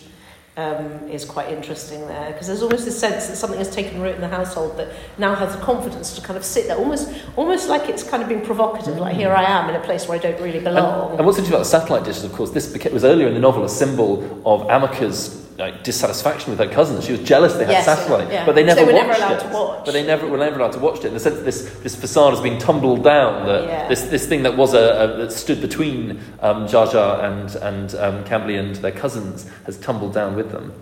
um, 0.56 1.08
is 1.08 1.24
quite 1.24 1.48
interesting 1.48 2.06
there 2.08 2.32
because 2.32 2.46
there's 2.46 2.62
almost 2.62 2.84
this 2.84 2.98
sense 2.98 3.28
that 3.28 3.36
something 3.36 3.58
has 3.58 3.72
taken 3.74 4.00
root 4.00 4.14
in 4.14 4.20
the 4.20 4.28
household 4.28 4.76
that 4.76 4.92
now 5.16 5.34
has 5.34 5.54
the 5.54 5.62
confidence 5.62 6.14
to 6.16 6.20
kind 6.20 6.36
of 6.36 6.44
sit 6.44 6.66
there, 6.66 6.76
almost 6.76 7.12
almost 7.36 7.68
like 7.68 7.88
it's 7.88 8.02
kind 8.02 8.22
of 8.22 8.28
been 8.28 8.42
provocative. 8.42 8.98
Like 8.98 9.16
here 9.16 9.32
I 9.32 9.44
am 9.44 9.70
in 9.70 9.76
a 9.76 9.84
place 9.84 10.08
where 10.08 10.18
I 10.18 10.20
don't 10.20 10.40
really 10.40 10.60
belong. 10.60 11.16
and 11.16 11.24
what's 11.24 11.38
interesting 11.38 11.54
about 11.54 11.64
the 11.64 11.64
satellite 11.64 12.04
dishes, 12.04 12.24
of 12.24 12.32
course, 12.32 12.50
this 12.50 12.72
was 12.92 13.04
earlier 13.04 13.28
in 13.28 13.34
the 13.34 13.40
novel 13.40 13.64
a 13.64 13.68
symbol 13.68 14.24
of 14.44 14.62
Amaka's 14.68 15.46
like, 15.60 15.84
dissatisfaction 15.84 16.50
with 16.50 16.58
her 16.58 16.68
cousins. 16.68 17.04
She 17.04 17.12
was 17.12 17.22
jealous 17.22 17.52
they 17.54 17.64
had 17.66 17.72
Yes, 17.72 17.84
satellite, 17.84 18.32
yeah. 18.32 18.44
but 18.44 18.54
they 18.54 18.64
never 18.64 18.84
they 18.84 18.92
watched 18.92 19.06
never 19.06 19.18
allowed 19.18 19.36
it. 19.36 19.40
to 19.40 19.48
watch. 19.54 19.84
But 19.84 19.92
they 19.92 20.04
never 20.04 20.26
were 20.26 20.38
never 20.38 20.58
allowed 20.58 20.72
to 20.72 20.78
watch 20.80 20.98
it 21.00 21.06
in 21.06 21.14
the 21.14 21.20
sense 21.20 21.36
that 21.36 21.44
this, 21.44 21.62
this 21.82 21.94
facade 21.94 22.32
has 22.34 22.40
been 22.42 22.58
tumbled 22.58 23.04
down. 23.04 23.46
That 23.46 23.64
Yeah. 23.64 23.88
this, 23.88 24.02
this 24.04 24.26
thing 24.26 24.42
that 24.42 24.56
was 24.56 24.74
a, 24.74 24.78
a 25.04 25.16
that 25.18 25.32
stood 25.32 25.60
between 25.60 26.18
um, 26.40 26.66
Jaja 26.66 27.22
and 27.24 27.54
and 27.56 27.94
um, 27.94 28.24
Kambili 28.24 28.58
and 28.58 28.74
their 28.76 28.90
cousins 28.92 29.46
has 29.66 29.76
tumbled 29.78 30.12
down 30.14 30.34
with 30.34 30.50
them. 30.50 30.72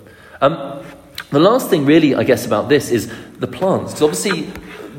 Um, 0.41 0.83
the 1.31 1.41
last 1.41 1.69
thing, 1.69 1.85
really, 1.85 2.15
I 2.15 2.23
guess, 2.25 2.47
about 2.47 2.69
this 2.71 2.91
is 2.91 3.13
the 3.39 3.47
plants. 3.47 3.93
Because 3.93 4.03
obviously, 4.03 4.51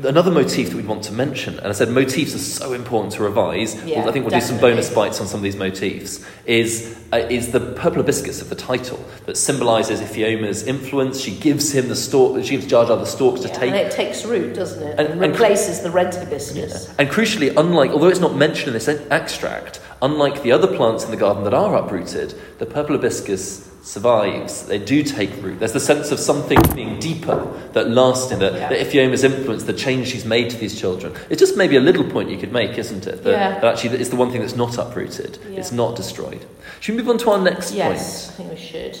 another 0.04 0.30
motif 0.30 0.70
that 0.70 0.76
we'd 0.76 0.86
want 0.86 1.04
to 1.04 1.12
mention, 1.12 1.58
and 1.58 1.66
I 1.68 1.72
said 1.72 1.88
motifs 1.90 2.34
are 2.34 2.38
so 2.38 2.72
important 2.72 3.12
to 3.14 3.22
revise. 3.22 3.74
Yeah, 3.84 4.06
I 4.08 4.12
think 4.12 4.24
we'll 4.24 4.38
do 4.38 4.44
some 4.44 4.58
bonus 4.58 4.92
bites 4.92 5.20
on 5.20 5.26
some 5.26 5.38
of 5.38 5.42
these 5.44 5.56
motifs. 5.56 6.24
Is 6.46 6.96
uh, 7.12 7.16
is 7.28 7.52
the 7.52 7.60
purple 7.60 8.02
hibiscus 8.02 8.40
of 8.40 8.48
the 8.48 8.54
title 8.54 9.04
that 9.26 9.36
symbolises 9.36 10.00
Ifeoma's 10.00 10.62
influence? 10.64 11.20
She 11.20 11.36
gives 11.36 11.72
him 11.72 11.88
the 11.88 11.96
stalk. 11.96 12.42
She 12.44 12.50
gives 12.50 12.66
Jaja 12.66 12.88
the 12.98 13.04
stalks 13.04 13.40
to 13.42 13.48
take. 13.48 13.70
and 13.72 13.76
it 13.76 13.90
takes 13.92 14.24
root, 14.24 14.54
doesn't 14.54 14.82
it? 14.82 14.90
And- 14.98 15.00
And, 15.00 15.22
and- 15.22 15.32
replaces 15.32 15.80
the 15.80 15.90
red 15.90 16.14
hibiscus. 16.14 16.92
And 16.98 17.08
crucially, 17.08 17.52
unlike, 17.56 17.90
although 17.90 18.08
it's 18.08 18.20
not 18.20 18.36
mentioned 18.36 18.68
in 18.68 18.74
this 18.74 18.88
extract, 18.88 19.80
unlike 20.02 20.42
the 20.42 20.52
other 20.52 20.68
plants 20.76 21.04
in 21.04 21.10
the 21.10 21.16
garden 21.16 21.44
that 21.44 21.54
are 21.54 21.74
uprooted, 21.76 22.34
the 22.58 22.66
purple 22.66 22.96
hibiscus 22.96 23.69
survives. 23.82 24.66
They 24.66 24.78
do 24.78 25.02
take 25.02 25.30
root. 25.42 25.58
There's 25.58 25.72
the 25.72 25.80
sense 25.80 26.10
of 26.12 26.18
something 26.18 26.58
being 26.74 26.98
deeper 26.98 27.46
that 27.72 27.90
lasting, 27.90 28.38
that, 28.40 28.54
Yeah. 28.54 28.68
that 28.68 28.78
Ifeoma's 28.86 29.24
influence, 29.24 29.64
the 29.64 29.72
change 29.72 30.08
she's 30.08 30.24
made 30.24 30.50
to 30.50 30.56
these 30.56 30.78
children. 30.78 31.14
It's 31.30 31.40
just 31.40 31.56
maybe 31.56 31.76
a 31.76 31.80
little 31.80 32.04
point 32.04 32.30
you 32.30 32.36
could 32.36 32.52
make, 32.52 32.76
isn't 32.78 33.06
it? 33.06 33.24
That, 33.24 33.30
Yeah. 33.30 33.58
that 33.60 33.64
actually 33.64 33.98
it's 33.98 34.10
the 34.10 34.16
one 34.16 34.30
thing 34.30 34.40
that's 34.42 34.56
not 34.56 34.76
uprooted. 34.78 35.38
Yeah. 35.50 35.58
It's 35.60 35.72
not 35.72 35.96
destroyed. 35.96 36.44
Should 36.80 36.94
we 36.96 37.02
move 37.02 37.10
on 37.10 37.18
to 37.18 37.30
our 37.30 37.38
next 37.40 37.72
Yes, 37.72 37.86
point? 37.86 37.96
Yes, 37.98 38.28
I 38.28 38.32
think 38.32 38.50
we 38.50 38.56
should. 38.58 38.98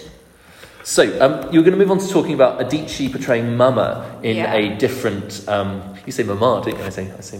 So, 0.82 1.02
um, 1.20 1.52
you're 1.52 1.62
going 1.62 1.72
to 1.72 1.78
move 1.78 1.90
on 1.90 1.98
to 1.98 2.08
talking 2.08 2.32
about 2.32 2.58
Adichie 2.58 3.12
portraying 3.12 3.56
Mama 3.56 4.06
in 4.22 4.36
Yeah. 4.36 4.54
a 4.54 4.76
different. 4.76 5.42
Um, 5.46 5.82
you 6.06 6.12
say 6.12 6.22
Mama, 6.22 6.62
didn't 6.64 6.80
you? 6.80 6.86
I 6.86 6.88
say, 6.88 7.10
I 7.16 7.20
say. 7.20 7.38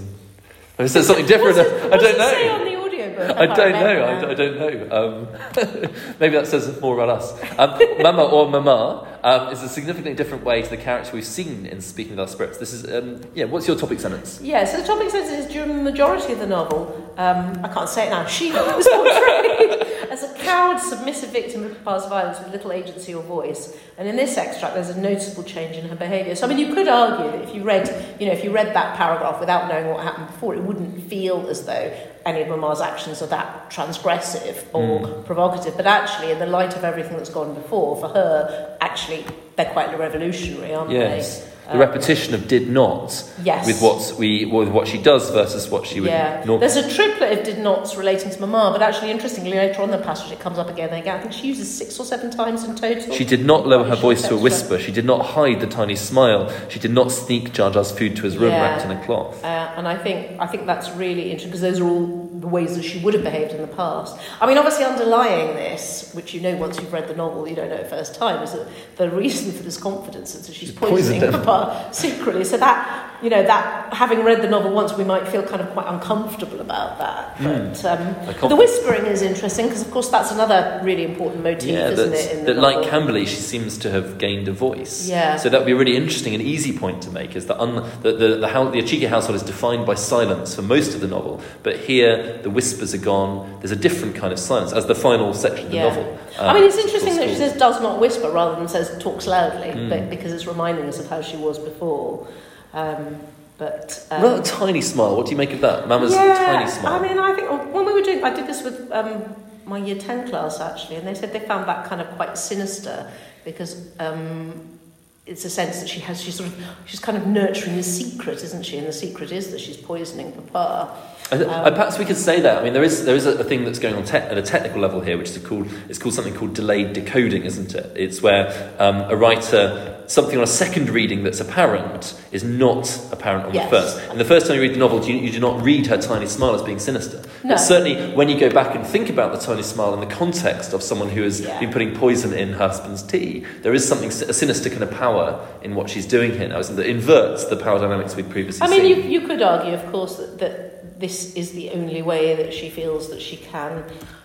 I 0.79 0.87
said 0.87 1.05
something 1.05 1.27
different. 1.27 1.57
It, 1.59 1.93
I 1.93 1.97
don't 1.97 2.19
know. 2.19 2.80
Say 3.29 3.37
on 3.37 3.49
the 3.49 3.51
audiobook? 3.51 3.51
I 3.51 3.55
don't 3.55 3.81
know. 3.81 4.05
I. 4.05 4.31
I 4.31 4.35
don't 4.35 4.59
know. 4.59 4.97
Um, 4.97 6.11
maybe 6.21 6.35
that 6.35 6.47
says 6.47 6.81
more 6.81 6.95
about 6.95 7.21
us. 7.21 7.33
Um, 7.59 7.79
Mama 8.03 8.25
or 8.25 8.49
Mama 8.49 9.07
um, 9.23 9.53
is 9.53 9.63
a 9.63 9.69
significantly 9.69 10.15
different 10.15 10.45
way 10.45 10.63
to 10.63 10.69
the 10.69 10.77
character 10.77 11.13
we've 11.13 11.25
seen 11.25 11.67
in 11.67 11.81
Speaking 11.81 12.15
of 12.15 12.21
Our 12.21 12.29
Spirits. 12.29 12.59
This 12.59 12.73
is, 12.73 12.91
um, 12.91 13.21
yeah. 13.35 13.45
What's 13.45 13.67
your 13.67 13.77
topic 13.77 14.01
sentence? 14.01 14.41
Yeah, 14.43 14.65
so 14.65 14.81
the 14.81 14.87
topic 14.87 15.11
sentence 15.11 15.47
is 15.47 15.53
during 15.53 15.77
the 15.77 15.83
majority 15.83 16.33
of 16.33 16.39
the 16.39 16.47
novel, 16.47 17.13
um, 17.17 17.65
I 17.65 17.69
can't 17.69 17.89
say 17.89 18.07
it 18.07 18.11
now, 18.11 18.27
she 18.27 18.51
was 18.53 18.89
portrayed 18.89 19.83
as 20.11 20.23
a 20.23 20.35
cowed, 20.39 20.81
submissive 20.81 21.31
victim 21.31 21.65
of 21.65 21.85
Papa's 21.85 22.07
violence 22.07 22.39
with 22.39 22.51
little 22.51 22.73
agency 22.73 23.15
or 23.15 23.23
voice. 23.23 23.77
And 23.99 24.09
in 24.09 24.17
this 24.17 24.37
extract, 24.37 24.75
there's 24.75 24.89
a 24.89 25.01
noticeable 25.01 25.45
change 25.45 25.77
in 25.77 25.89
her 25.89 25.97
behaviour. 25.97 26.35
So, 26.35 26.47
I 26.47 26.49
mean, 26.49 26.59
you 26.59 26.75
could 26.75 26.89
argue 26.89 27.31
that 27.31 27.49
if 27.49 27.55
you 27.55 27.63
read, 27.63 28.17
you 28.19 28.27
know, 28.27 28.33
if 28.33 28.43
you 28.43 28.53
read 28.53 28.75
that 28.75 28.97
paragraph 28.97 29.39
without 29.41 29.69
knowing 29.69 29.89
what 29.89 30.03
happened 30.03 30.29
before, 30.29 30.55
it 30.55 30.63
wouldn't 30.63 31.09
feel 31.09 31.47
as 31.49 31.65
though 31.67 31.93
any 32.27 32.43
of 32.43 32.49
Mama's 32.49 32.81
actions 32.81 33.23
are 33.23 33.27
that 33.27 33.71
transgressive 33.71 34.65
or 34.73 35.07
hmm. 35.07 35.23
provocative. 35.25 35.77
But 35.77 35.87
actually, 35.87 36.33
in 36.33 36.39
the 36.39 36.47
light 36.47 36.77
of 36.77 36.85
everything 36.85 37.17
that's 37.17 37.31
gone 37.31 37.55
before, 37.55 37.97
for 37.97 38.09
her, 38.09 38.77
actually, 38.81 39.25
they're 39.57 39.73
quite 39.73 39.97
revolutionary, 39.99 40.75
aren't 40.75 40.91
Yes. 40.91 41.41
they? 41.41 41.50
The 41.73 41.79
repetition 41.79 42.35
of 42.35 42.49
did 42.49 42.69
not 42.69 43.23
Yes. 43.45 43.67
with 43.67 43.81
what 43.81 44.19
we 44.19 44.45
with 44.45 44.69
what 44.69 44.89
she 44.89 44.99
does 44.99 45.31
versus 45.31 45.69
what 45.71 45.87
she 45.87 46.01
would 46.01 46.11
Yeah, 46.11 46.43
normally. 46.45 46.67
there's 46.67 46.77
a 46.85 46.89
triplet 46.91 47.39
of 47.39 47.45
did 47.45 47.59
nots 47.59 47.97
relating 47.97 48.31
to 48.31 48.41
Mama, 48.41 48.71
but 48.73 48.83
actually, 48.83 49.11
interestingly, 49.11 49.53
later 49.57 49.83
on 49.83 49.91
in 49.91 49.99
the 49.99 50.05
passage 50.05 50.33
it 50.33 50.41
comes 50.41 50.59
up 50.59 50.69
again 50.69 50.89
and 50.91 50.99
again. 50.99 51.17
I 51.17 51.21
think 51.21 51.33
she 51.33 51.47
uses 51.47 51.69
six 51.73 51.99
or 52.01 52.05
seven 52.05 52.31
times 52.31 52.65
in 52.65 52.75
total. 52.77 53.15
She 53.15 53.25
did 53.25 53.45
not 53.45 53.67
lower 53.67 53.85
her 53.85 53.97
voice 53.97 54.23
to 54.29 54.35
a 54.35 54.39
whisper. 54.39 54.79
She 54.79 54.93
did 54.93 55.05
not 55.05 55.25
hide 55.25 55.61
the 55.61 55.67
tiny 55.67 55.97
smile. 55.97 56.51
She 56.69 56.79
did 56.79 56.91
not 56.93 57.13
sneak 57.13 57.53
Jaja's 57.53 57.93
food 57.93 58.17
to 58.17 58.23
his 58.23 58.37
room 58.37 58.51
Yeah. 58.53 58.63
wrapped 58.63 58.85
in 58.85 58.91
a 58.91 59.05
cloth. 59.05 59.45
Uh, 59.45 59.47
and 59.77 59.87
I 59.87 59.97
think 59.97 60.37
I 60.41 60.47
think 60.47 60.67
that's 60.67 60.91
really 60.93 61.31
interesting 61.31 61.51
because 61.51 61.61
those 61.63 61.81
are 61.81 61.85
all 61.89 62.30
the 62.33 62.47
ways 62.47 62.77
that 62.77 62.85
she 62.85 63.01
would 63.01 63.15
have 63.15 63.25
behaved 63.25 63.53
in 63.53 63.61
the 63.61 63.67
past. 63.67 64.17
I 64.41 64.47
mean, 64.47 64.57
obviously, 64.57 64.85
underlying 64.85 65.55
this, 65.57 66.13
which 66.15 66.33
you 66.33 66.41
know 66.41 66.57
once 66.57 66.79
you've 66.79 66.93
read 66.93 67.09
the 67.09 67.17
novel, 67.17 67.49
you 67.49 67.57
don't 67.57 67.69
know 67.69 67.77
at 67.77 67.91
first 67.91 68.15
time, 68.15 68.43
is 68.43 68.53
that 68.53 68.69
the 68.97 69.11
reason 69.11 69.53
for 69.53 69.63
this 69.63 69.77
confidence 69.77 70.35
is 70.35 70.47
that 70.47 70.55
she's 70.55 70.69
She's 70.69 70.79
poisoning. 70.79 71.33
Papa 71.33 71.89
secretly. 71.93 72.45
So 72.45 72.57
that 72.59 73.10
you 73.23 73.31
know 73.31 73.43
that 73.43 73.93
having 73.93 74.25
read 74.25 74.41
the 74.43 74.49
novel 74.49 74.73
once, 74.73 74.97
we 74.97 75.05
might 75.05 75.29
feel 75.29 75.43
kind 75.43 75.61
of 75.61 75.69
quite 75.71 75.87
uncomfortable 75.87 76.61
about 76.61 76.99
that. 76.99 77.37
But 77.43 77.85
um, 77.85 78.49
the 78.49 78.57
whispering 78.57 79.07
is 79.07 79.23
interesting 79.23 79.67
because, 79.67 79.83
of 79.83 79.91
course, 79.91 80.09
that's 80.09 80.31
another 80.33 80.81
really 80.83 81.05
important 81.05 81.43
motif, 81.43 81.71
Yeah, 81.71 81.89
isn't 81.89 82.13
it? 82.15 82.47
That 82.47 82.57
like 82.57 82.77
novel? 82.77 82.91
Kambili, 82.91 83.27
she 83.27 83.37
seems 83.37 83.77
to 83.79 83.91
have 83.91 84.19
gained 84.19 84.49
a 84.49 84.53
voice. 84.53 85.09
Yeah. 85.09 85.37
So 85.37 85.49
that 85.49 85.59
would 85.61 85.67
be 85.67 85.73
a 85.73 85.77
really 85.77 85.97
interesting 85.97 86.35
and 86.35 86.43
easy 86.43 86.77
point 86.77 87.03
to 87.03 87.11
make 87.11 87.37
is 87.37 87.47
that 87.47 87.61
un, 87.61 87.77
the, 88.03 88.13
the, 88.13 88.29
the, 88.29 88.37
the 88.37 88.47
Achike 88.83 89.09
household 89.09 89.37
is 89.37 89.43
defined 89.43 89.87
by 89.87 89.95
silence 89.95 90.55
for 90.55 90.63
most 90.63 90.95
of 90.95 91.01
the 91.01 91.09
novel, 91.09 91.41
but 91.63 91.77
here 91.79 92.39
the 92.43 92.51
whispers 92.51 92.95
are 92.95 92.99
gone. 92.99 93.59
There's 93.61 93.71
a 93.73 93.77
different 93.77 94.15
kind 94.15 94.33
of 94.33 94.39
silence 94.39 94.73
as 94.73 94.87
the 94.87 94.95
final 94.95 95.35
section 95.35 95.67
of 95.67 95.71
the 95.73 95.77
Yeah. 95.77 95.89
novel. 95.89 96.19
I 96.39 96.55
mean, 96.55 96.65
it's 96.65 96.77
um, 96.77 96.83
interesting 96.83 97.17
that 97.17 97.29
she 97.29 97.35
says 97.35 97.53
does 97.59 97.83
not 97.83 98.01
whisper 98.01 98.31
rather 98.31 98.57
than 98.57 98.69
says 98.69 98.97
talks 99.03 99.27
loudly, 99.27 99.69
Mm. 99.69 99.89
but 99.91 100.09
because 100.11 100.33
it's 100.33 100.47
reminding 100.47 100.87
us 100.87 100.99
of 100.99 101.09
how 101.09 101.21
she 101.21 101.37
was 101.37 101.59
before. 101.59 102.27
Um, 102.73 103.21
but 103.59 104.07
um, 104.11 104.23
Rather 104.23 104.43
tiny 104.43 104.81
smile. 104.81 105.17
What 105.17 105.27
do 105.27 105.33
you 105.33 105.37
make 105.37 105.53
of 105.53 105.61
that? 105.61 105.87
Mama's 105.87 106.15
yeah, 106.15 106.35
tiny 106.35 106.71
smile. 106.71 106.95
I 106.95 107.09
mean, 107.09 107.19
I 107.19 107.35
think 107.35 107.51
when 107.75 107.85
we 107.85 107.93
were 107.93 108.03
doing, 108.03 108.25
I 108.25 108.35
did 108.35 108.47
this 108.47 108.63
with 108.63 108.91
um, 108.91 109.37
my 109.67 109.79
year 109.79 109.97
ten 109.97 110.29
class 110.29 110.61
actually, 110.61 110.97
and 110.97 111.07
they 111.07 111.15
said 111.15 111.33
they 111.33 111.41
found 111.41 111.69
that 111.69 111.87
kind 111.87 112.01
of 112.01 112.09
quite 112.17 112.37
sinister 112.39 113.11
because. 113.45 113.89
Um, 113.99 114.79
it's 115.27 115.45
a 115.45 115.51
sense 115.51 115.79
that 115.79 115.89
she 115.89 116.01
has, 116.01 116.21
she's 116.21 116.35
sort 116.35 116.49
of, 116.49 116.65
she's 116.87 116.99
kind 116.99 117.17
of 117.17 117.25
nurturing 117.25 117.79
a 117.79 117.85
secret, 117.85 118.43
isn't 118.43 118.65
she? 118.65 118.79
And 118.79 118.87
the 118.89 118.93
secret 118.93 119.31
is 119.31 119.53
that 119.53 119.61
she's 119.61 119.77
poisoning 119.77 120.33
Papa. 120.33 120.97
I 121.33 121.37
Um, 121.37 121.51
I- 121.67 121.71
perhaps 121.71 121.99
we 121.99 122.05
could 122.05 122.17
say 122.17 122.41
that. 122.41 122.59
I 122.59 122.65
mean, 122.65 122.73
there 122.73 122.83
is 122.83 123.05
there 123.05 123.15
is 123.17 123.27
a, 123.27 123.33
a 123.39 123.45
thing 123.45 123.65
that's 123.65 123.79
going 123.79 123.95
on 123.95 124.05
te- 124.05 124.17
at 124.17 124.37
a 124.37 124.43
technical 124.43 124.81
level 124.81 125.01
here, 125.01 125.17
which 125.17 125.31
is 125.31 125.39
called 125.39 125.67
it's 125.89 125.99
called 125.99 126.15
something 126.15 126.35
called 126.35 126.55
delayed 126.55 126.93
decoding, 126.93 127.45
isn't 127.45 127.75
it? 127.75 127.93
It's 127.97 128.21
where 128.23 128.73
um, 128.79 128.97
a 129.09 129.17
writer 129.17 129.97
something 130.09 130.37
on 130.39 130.43
a 130.43 130.47
second 130.47 130.91
reading 130.91 131.23
that's 131.23 131.39
apparent 131.39 132.21
is 132.33 132.43
not 132.43 132.99
apparent 133.13 133.47
on 133.47 133.55
Yes. 133.55 133.71
the 133.71 133.77
first. 133.77 134.11
And 134.11 134.19
the 134.19 134.25
first 134.25 134.47
time 134.49 134.57
you 134.57 134.63
read 134.63 134.75
the 134.75 134.79
novel, 134.79 135.05
you, 135.05 135.15
you 135.15 135.31
do 135.31 135.39
not 135.39 135.63
read 135.63 135.87
her 135.87 135.99
tiny 135.99 136.27
smile 136.27 136.53
as 136.57 136.63
being 136.63 136.81
sinister. 136.81 137.19
No. 137.45 137.51
But 137.51 137.59
certainly, 137.59 138.13
when 138.17 138.29
you 138.29 138.37
go 138.37 138.51
back 138.51 138.75
and 138.75 138.85
think 138.85 139.09
about 139.09 139.33
the 139.33 139.39
tiny 139.39 139.63
smile 139.63 139.95
in 139.95 140.01
the 140.01 140.13
context 140.13 140.73
of 140.73 140.83
someone 140.83 141.11
who 141.11 141.23
has 141.23 141.41
Yeah. 141.43 141.61
been 141.61 141.71
putting 141.71 141.95
poison 141.95 142.33
in 142.33 142.49
her 142.55 142.67
husband's 142.67 143.05
tea, 143.05 143.45
there 143.63 143.73
is 143.73 143.87
something 143.87 144.09
a 144.09 144.33
sinister 144.33 144.69
kind 144.69 144.83
of 144.83 144.91
power 144.91 145.47
in 145.63 145.77
what 145.77 145.89
she's 145.89 146.07
doing 146.07 146.33
here 146.33 146.49
now, 146.49 146.61
that 146.61 146.87
inverts 146.87 147.45
the 147.45 147.55
power 147.57 147.79
dynamics 147.79 148.17
we'd 148.17 148.31
previously 148.31 148.67
I 148.67 148.69
mean, 148.71 148.81
seen. 148.81 149.05
you, 149.13 149.21
you 149.21 149.27
could 149.29 149.41
argue, 149.43 149.75
of 149.75 149.87
course, 149.93 150.17
that, 150.17 150.39
that 150.41 150.70
this 151.01 151.35
is 151.35 151.53
the 151.53 151.71
only 151.71 152.03
way 152.03 152.37
that 152.37 152.53
she 152.53 152.69
feels 152.71 153.11
that 153.11 153.21
she 153.21 153.37
can 153.37 153.85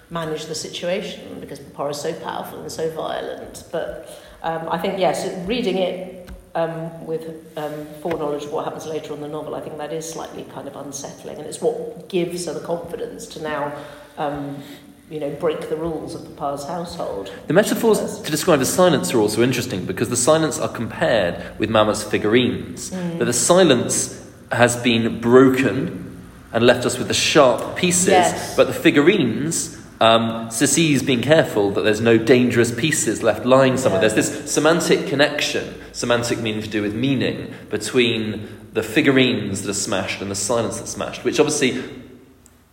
manage 0.10 0.46
the 0.46 0.56
situation 0.56 1.40
because 1.40 1.60
Papa 1.60 1.90
is 1.90 2.02
so 2.02 2.14
powerful 2.14 2.62
and 2.62 2.72
so 2.72 2.90
violent. 2.92 3.64
But 3.72 4.10
um, 4.44 4.68
I 4.70 4.78
think, 4.78 5.00
yes, 5.00 5.28
reading 5.48 5.78
it 5.78 6.30
um, 6.54 7.06
with 7.06 7.58
um, 7.58 7.86
foreknowledge 8.02 8.44
of 8.44 8.52
what 8.52 8.66
happens 8.66 8.86
later 8.86 9.14
on 9.14 9.16
in 9.16 9.22
the 9.22 9.28
novel, 9.28 9.56
I 9.56 9.62
think 9.62 9.78
that 9.78 9.92
is 9.92 10.08
slightly 10.08 10.44
kind 10.44 10.68
of 10.68 10.76
unsettling. 10.76 11.38
And 11.38 11.48
it's 11.48 11.62
what 11.62 12.10
gives 12.10 12.46
her 12.46 12.54
the 12.54 12.60
confidence 12.60 13.26
to 13.28 13.42
now, 13.42 13.74
um, 14.18 14.62
you 15.10 15.20
know, 15.20 15.32
break 15.32 15.70
the 15.70 15.76
rules 15.76 16.14
of 16.14 16.24
Papa's 16.36 16.66
household. 16.66 17.32
The 17.48 17.54
metaphors 17.54 18.22
to 18.22 18.32
describe 18.32 18.60
the 18.60 18.66
silence 18.66 19.14
are 19.14 19.20
also 19.20 19.42
interesting 19.42 19.86
because 19.86 20.10
the 20.10 20.18
silence 20.18 20.60
are 20.60 20.70
compared 20.70 21.58
with 21.58 21.70
Mama's 21.70 22.04
figurines. 22.04 22.92
Mm. 22.92 23.20
That 23.20 23.26
the 23.26 23.34
silence 23.34 24.22
has 24.52 24.76
been 24.78 25.20
broken 25.20 26.15
and 26.56 26.66
left 26.66 26.86
us 26.86 26.98
with 26.98 27.08
the 27.10 27.14
sharp 27.14 27.76
pieces, 27.76 28.08
Yes. 28.08 28.56
but 28.56 28.66
the 28.68 28.74
figurines 28.74 29.78
um, 30.02 30.50
Sisi's 30.50 31.04
being 31.04 31.22
careful 31.22 31.72
that 31.72 31.82
there's 31.82 32.02
no 32.02 32.18
dangerous 32.18 32.70
pieces 32.74 33.24
left 33.24 33.46
lying 33.46 33.78
somewhere. 33.78 34.02
There's 34.02 34.14
this 34.14 34.52
semantic 34.52 35.08
connection, 35.08 35.74
semantic 35.94 36.40
meaning 36.40 36.62
to 36.62 36.68
do 36.70 36.82
with 36.82 36.94
meaning, 36.94 37.54
between 37.70 38.48
the 38.74 38.84
figurines 38.84 39.62
that 39.62 39.70
are 39.70 39.74
smashed 39.74 40.22
and 40.22 40.30
the 40.30 40.36
silence 40.36 40.80
that's 40.80 40.92
smashed, 40.92 41.24
which 41.24 41.40
obviously 41.40 41.82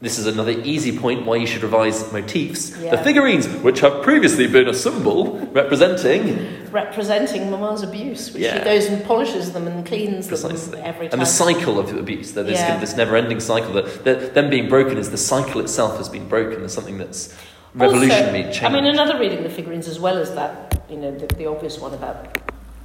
this 0.02 0.18
is 0.18 0.26
another 0.26 0.50
easy 0.50 0.98
point 0.98 1.24
why 1.24 1.36
you 1.36 1.46
should 1.46 1.62
revise 1.62 2.12
motifs. 2.12 2.76
Yeah. 2.76 2.96
The 2.96 3.04
figurines, 3.04 3.46
which 3.62 3.78
have 3.80 4.02
previously 4.02 4.48
been 4.48 4.68
a 4.68 4.74
symbol 4.74 5.38
representing 5.52 6.58
Representing 6.72 7.50
Mama's 7.50 7.82
abuse, 7.82 8.32
which 8.32 8.42
Yeah. 8.42 8.58
she 8.58 8.64
goes 8.64 8.86
and 8.86 9.04
polishes 9.04 9.52
them 9.52 9.68
and 9.68 9.86
cleans 9.86 10.26
precisely 10.26 10.72
them 10.72 10.80
every 10.84 11.06
time. 11.08 11.12
and 11.20 11.22
the 11.22 11.26
cycle 11.26 11.78
of 11.78 11.94
abuse, 11.96 12.32
that 12.32 12.46
this, 12.46 12.58
Yeah. 12.58 12.78
this 12.78 12.96
never-ending 12.96 13.38
cycle, 13.40 13.72
that, 13.74 14.04
that 14.04 14.34
them 14.34 14.50
being 14.50 14.68
broken 14.68 14.98
is 14.98 15.10
the 15.10 15.16
cycle 15.18 15.60
itself 15.60 15.98
has 15.98 16.08
been 16.08 16.26
broken. 16.28 16.60
There's 16.60 16.74
something 16.74 16.98
that's 16.98 17.32
revolutionary 17.74 18.46
Also, 18.46 18.58
change. 18.58 18.64
I 18.64 18.74
mean, 18.74 18.86
another 18.86 19.18
reading 19.18 19.44
the 19.44 19.50
figurines 19.50 19.86
as 19.86 20.00
well 20.00 20.16
as 20.18 20.34
that, 20.34 20.82
you 20.90 20.96
know, 20.96 21.12
the, 21.12 21.26
the 21.36 21.46
obvious 21.46 21.78
one 21.78 21.94
about 21.94 22.38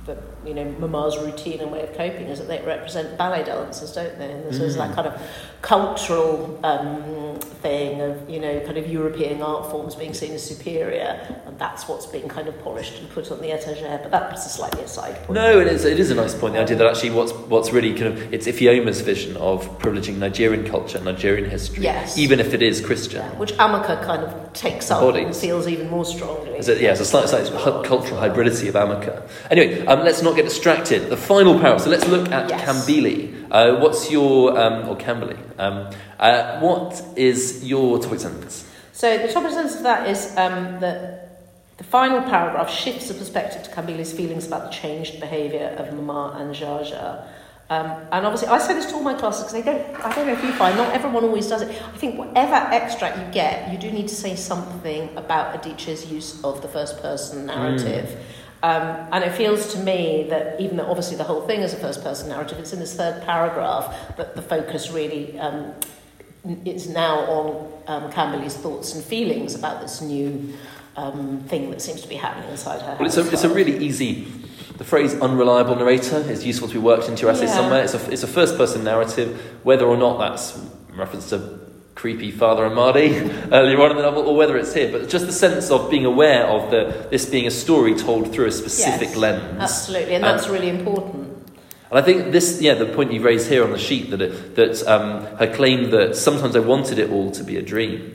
the, 0.05 0.17
you 0.47 0.53
know, 0.53 0.65
Mama's 0.79 1.17
routine 1.17 1.59
and 1.59 1.71
way 1.71 1.81
of 1.81 1.93
coping 1.95 2.27
is 2.27 2.39
that 2.39 2.47
they 2.47 2.61
represent 2.65 3.17
ballet 3.17 3.43
dancers, 3.43 3.91
don't 3.93 4.17
they? 4.17 4.31
And 4.31 4.43
there's, 4.45 4.59
there's 4.59 4.75
that 4.77 4.91
Mm. 4.91 4.95
kind 4.95 5.07
of 5.07 5.21
cultural 5.61 6.59
um, 6.63 7.37
thing 7.61 7.99
of, 8.01 8.29
you 8.29 8.39
know, 8.39 8.59
kind 8.61 8.77
of 8.77 8.87
European 8.87 9.41
art 9.41 9.69
forms 9.69 9.95
being 9.95 10.13
seen 10.13 10.31
as 10.31 10.43
superior, 10.43 11.19
and 11.45 11.59
that's 11.59 11.87
what's 11.89 12.05
being 12.05 12.29
kind 12.29 12.47
of 12.47 12.57
polished 12.63 12.99
and 12.99 13.09
put 13.09 13.29
on 13.31 13.41
the 13.41 13.47
etagere. 13.51 13.99
But 14.01 14.11
that's 14.11 14.45
a 14.45 14.49
slightly 14.49 14.83
aside 14.83 15.15
point. 15.23 15.31
No, 15.33 15.59
it 15.59 15.67
is, 15.67 15.83
it 15.83 15.99
is 15.99 16.09
a 16.11 16.15
nice 16.15 16.33
point. 16.33 16.53
The 16.53 16.61
idea 16.61 16.77
that 16.77 16.87
actually 16.87 17.09
what's, 17.09 17.33
what's 17.33 17.71
really 17.73 17.93
kind 17.93 18.13
of, 18.13 18.33
it's 18.33 18.47
Ifeoma's 18.47 19.01
vision 19.01 19.35
of 19.37 19.67
privileging 19.79 20.17
Nigerian 20.17 20.65
culture, 20.65 21.01
Nigerian 21.03 21.49
history, 21.49 21.83
Yes. 21.83 22.17
even 22.17 22.39
if 22.39 22.53
it 22.53 22.61
is 22.61 22.79
Christian. 22.79 23.19
Yeah, 23.21 23.37
which 23.37 23.51
Amaka 23.53 24.01
kind 24.05 24.23
of 24.23 24.53
takes 24.53 24.89
up 24.89 25.03
and 25.15 25.35
feels 25.35 25.67
even 25.67 25.89
more 25.89 26.05
strongly. 26.05 26.57
Is 26.57 26.69
it, 26.69 26.79
yeah, 26.79 26.91
it's 26.91 27.01
a 27.01 27.05
slight, 27.05 27.27
slight 27.27 27.45
cultural 27.83 28.21
hybridity 28.21 28.69
of 28.69 28.75
Amaka. 28.75 29.27
Anyway, 29.51 29.85
um, 29.85 29.99
let's 30.05 30.21
not 30.21 30.35
get 30.37 30.45
distracted. 30.45 31.09
The 31.09 31.17
final 31.17 31.53
paragraph. 31.53 31.81
So 31.81 31.89
let's 31.89 32.07
look 32.07 32.31
at 32.31 32.49
Yes. 32.49 32.61
Kambili. 32.63 33.35
Uh, 33.51 33.79
what's 33.79 34.11
your, 34.11 34.57
um, 34.57 34.87
or 34.89 34.95
Kambili, 34.95 35.37
um, 35.57 35.89
uh, 36.19 36.59
what 36.59 37.01
is 37.15 37.63
your 37.63 37.99
topic 37.99 38.19
sentence? 38.19 38.65
So 38.93 39.17
the 39.17 39.31
topic 39.31 39.51
sentence 39.51 39.75
of 39.75 39.83
that 39.83 40.09
is 40.09 40.31
um, 40.37 40.79
that 40.79 41.27
the 41.77 41.83
final 41.83 42.21
paragraph 42.23 42.69
shifts 42.69 43.07
the 43.07 43.13
perspective 43.13 43.63
to 43.63 43.69
Kambili's 43.69 44.11
feelings 44.11 44.47
about 44.47 44.71
the 44.71 44.77
changed 44.77 45.19
behaviour 45.19 45.75
of 45.77 45.93
Mama 45.93 46.37
and 46.39 46.55
Jaja. 46.55 47.23
Um, 47.69 47.85
and 48.11 48.25
obviously, 48.25 48.47
I 48.47 48.59
say 48.59 48.73
this 48.75 48.85
to 48.87 48.95
all 48.95 49.03
my 49.03 49.13
classes 49.13 49.43
because 49.43 49.53
they 49.53 49.61
don't. 49.61 50.05
I 50.05 50.15
don't 50.15 50.25
know 50.25 50.33
if 50.33 50.41
you 50.41 50.53
find 50.53 50.77
not 50.77 50.93
everyone 50.93 51.25
always 51.25 51.47
does 51.47 51.61
it. 51.63 51.69
I 51.69 51.97
think 51.97 52.17
whatever 52.17 52.55
extract 52.73 53.17
you 53.17 53.25
get, 53.33 53.71
you 53.71 53.77
do 53.77 53.91
need 53.91 54.07
to 54.07 54.15
say 54.15 54.37
something 54.37 55.15
about 55.17 55.61
Adichie's 55.61 56.09
use 56.09 56.41
of 56.45 56.61
the 56.61 56.69
first 56.69 57.01
person 57.01 57.45
narrative. 57.45 58.17
Um, 58.63 59.07
and 59.11 59.23
it 59.23 59.33
feels 59.33 59.73
to 59.73 59.79
me 59.79 60.27
that 60.29 60.59
even 60.59 60.77
though 60.77 60.87
obviously 60.87 61.15
the 61.15 61.23
whole 61.23 61.41
thing 61.41 61.61
is 61.61 61.73
a 61.73 61.77
first 61.77 62.03
person 62.03 62.29
narrative, 62.29 62.57
it's 62.57 62.73
in 62.73 62.79
this 62.79 62.95
third 62.95 63.23
paragraph 63.23 64.15
that 64.17 64.35
the 64.35 64.41
focus 64.41 64.89
really 64.89 65.37
um, 65.39 65.73
is 66.65 66.89
now 66.89 67.19
on 67.19 67.71
um, 67.87 68.11
Kambili's 68.11 68.57
thoughts 68.57 68.95
and 68.95 69.03
feelings 69.03 69.53
about 69.53 69.81
this 69.81 70.01
new 70.01 70.53
um, 70.95 71.39
thing 71.41 71.69
that 71.69 71.81
seems 71.81 72.01
to 72.01 72.07
be 72.07 72.15
happening 72.15 72.49
inside 72.49 72.81
her. 72.81 72.95
Well, 72.99 73.05
it's 73.07 73.17
a, 73.17 73.31
it's 73.31 73.43
a 73.43 73.49
really 73.49 73.77
easy. 73.85 74.27
The 74.77 74.83
phrase 74.83 75.13
unreliable 75.21 75.75
narrator 75.75 76.17
is 76.17 76.45
useful 76.45 76.67
to 76.67 76.73
be 76.75 76.79
worked 76.79 77.09
into 77.09 77.23
your 77.23 77.31
essay 77.31 77.45
Yeah. 77.45 77.55
somewhere. 77.55 77.83
It's 77.83 77.93
a, 77.93 78.11
it's 78.11 78.23
a 78.23 78.27
first 78.27 78.57
person 78.57 78.83
narrative, 78.83 79.39
whether 79.63 79.85
or 79.85 79.97
not 79.97 80.17
that's 80.19 80.59
reference 80.95 81.29
to 81.29 81.56
creepy 81.97 82.29
father 82.29 82.63
Amadi 82.63 83.19
earlier 83.51 83.81
on 83.81 83.91
in 83.91 83.97
the 83.97 84.03
novel, 84.03 84.29
or 84.29 84.35
whether 84.37 84.55
it's 84.55 84.73
here. 84.73 84.91
But 84.91 85.09
just 85.09 85.25
the 85.25 85.33
sense 85.33 85.71
of 85.71 85.89
being 85.89 86.05
aware 86.05 86.45
of 86.45 86.69
the, 86.69 87.07
this 87.09 87.25
being 87.25 87.47
a 87.47 87.51
story 87.51 87.95
told 87.95 88.31
through 88.31 88.45
a 88.45 88.51
specific 88.51 89.09
Yes, 89.09 89.17
lens. 89.17 89.59
Absolutely, 89.59 90.15
and 90.15 90.23
Um, 90.23 90.37
that's 90.37 90.47
really 90.47 90.69
important. 90.69 91.27
And 91.89 91.97
I 91.97 92.01
think 92.01 92.31
this, 92.31 92.61
yeah, 92.61 92.75
the 92.75 92.85
point 92.85 93.11
you 93.11 93.21
raised 93.21 93.49
here 93.49 93.63
on 93.63 93.71
the 93.71 93.79
sheet 93.79 94.11
that 94.11 94.21
it, 94.21 94.55
that 94.55 94.87
um, 94.87 95.25
her 95.37 95.51
claim 95.51 95.89
that 95.89 96.15
sometimes 96.15 96.55
I 96.55 96.59
wanted 96.59 96.99
it 96.99 97.09
all 97.09 97.31
to 97.31 97.43
be 97.43 97.57
a 97.57 97.61
dream. 97.61 98.13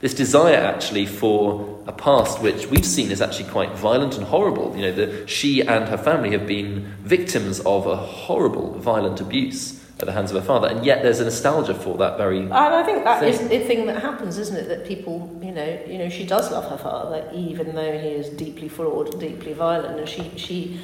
This 0.00 0.14
desire 0.14 0.54
actually 0.56 1.06
for 1.06 1.82
a 1.86 1.92
past 1.92 2.40
which 2.40 2.68
we've 2.68 2.86
seen 2.86 3.10
is 3.10 3.20
actually 3.20 3.50
quite 3.50 3.72
violent 3.72 4.16
and 4.16 4.24
horrible. 4.24 4.74
You 4.76 4.82
know, 4.82 4.92
that 4.92 5.28
she 5.28 5.60
and 5.60 5.88
her 5.88 5.98
family 5.98 6.30
have 6.30 6.46
been 6.46 6.94
victims 7.02 7.60
of 7.60 7.86
a 7.86 7.96
horrible, 7.96 8.78
violent 8.78 9.20
abuse 9.20 9.77
at 10.00 10.06
the 10.06 10.12
hands 10.12 10.30
of 10.30 10.40
her 10.40 10.46
father, 10.46 10.68
and 10.68 10.86
yet 10.86 11.02
there's 11.02 11.18
a 11.18 11.24
nostalgia 11.24 11.74
for 11.74 11.98
that 11.98 12.16
very. 12.16 12.38
And 12.38 12.52
I 12.52 12.82
think 12.84 13.04
that 13.04 13.20
thing. 13.20 13.32
is 13.32 13.48
the 13.48 13.58
thing 13.60 13.86
that 13.86 14.00
happens, 14.00 14.38
isn't 14.38 14.56
it? 14.56 14.68
That 14.68 14.86
people, 14.86 15.36
you 15.42 15.50
know, 15.50 15.82
you 15.86 15.98
know, 15.98 16.08
she 16.08 16.24
does 16.24 16.52
love 16.52 16.70
her 16.70 16.78
father, 16.78 17.28
even 17.34 17.74
though 17.74 17.98
he 17.98 18.08
is 18.08 18.28
deeply 18.28 18.68
flawed 18.68 19.12
and 19.12 19.20
deeply 19.20 19.54
violent, 19.54 19.98
and 19.98 20.08
she, 20.08 20.30
she, 20.36 20.80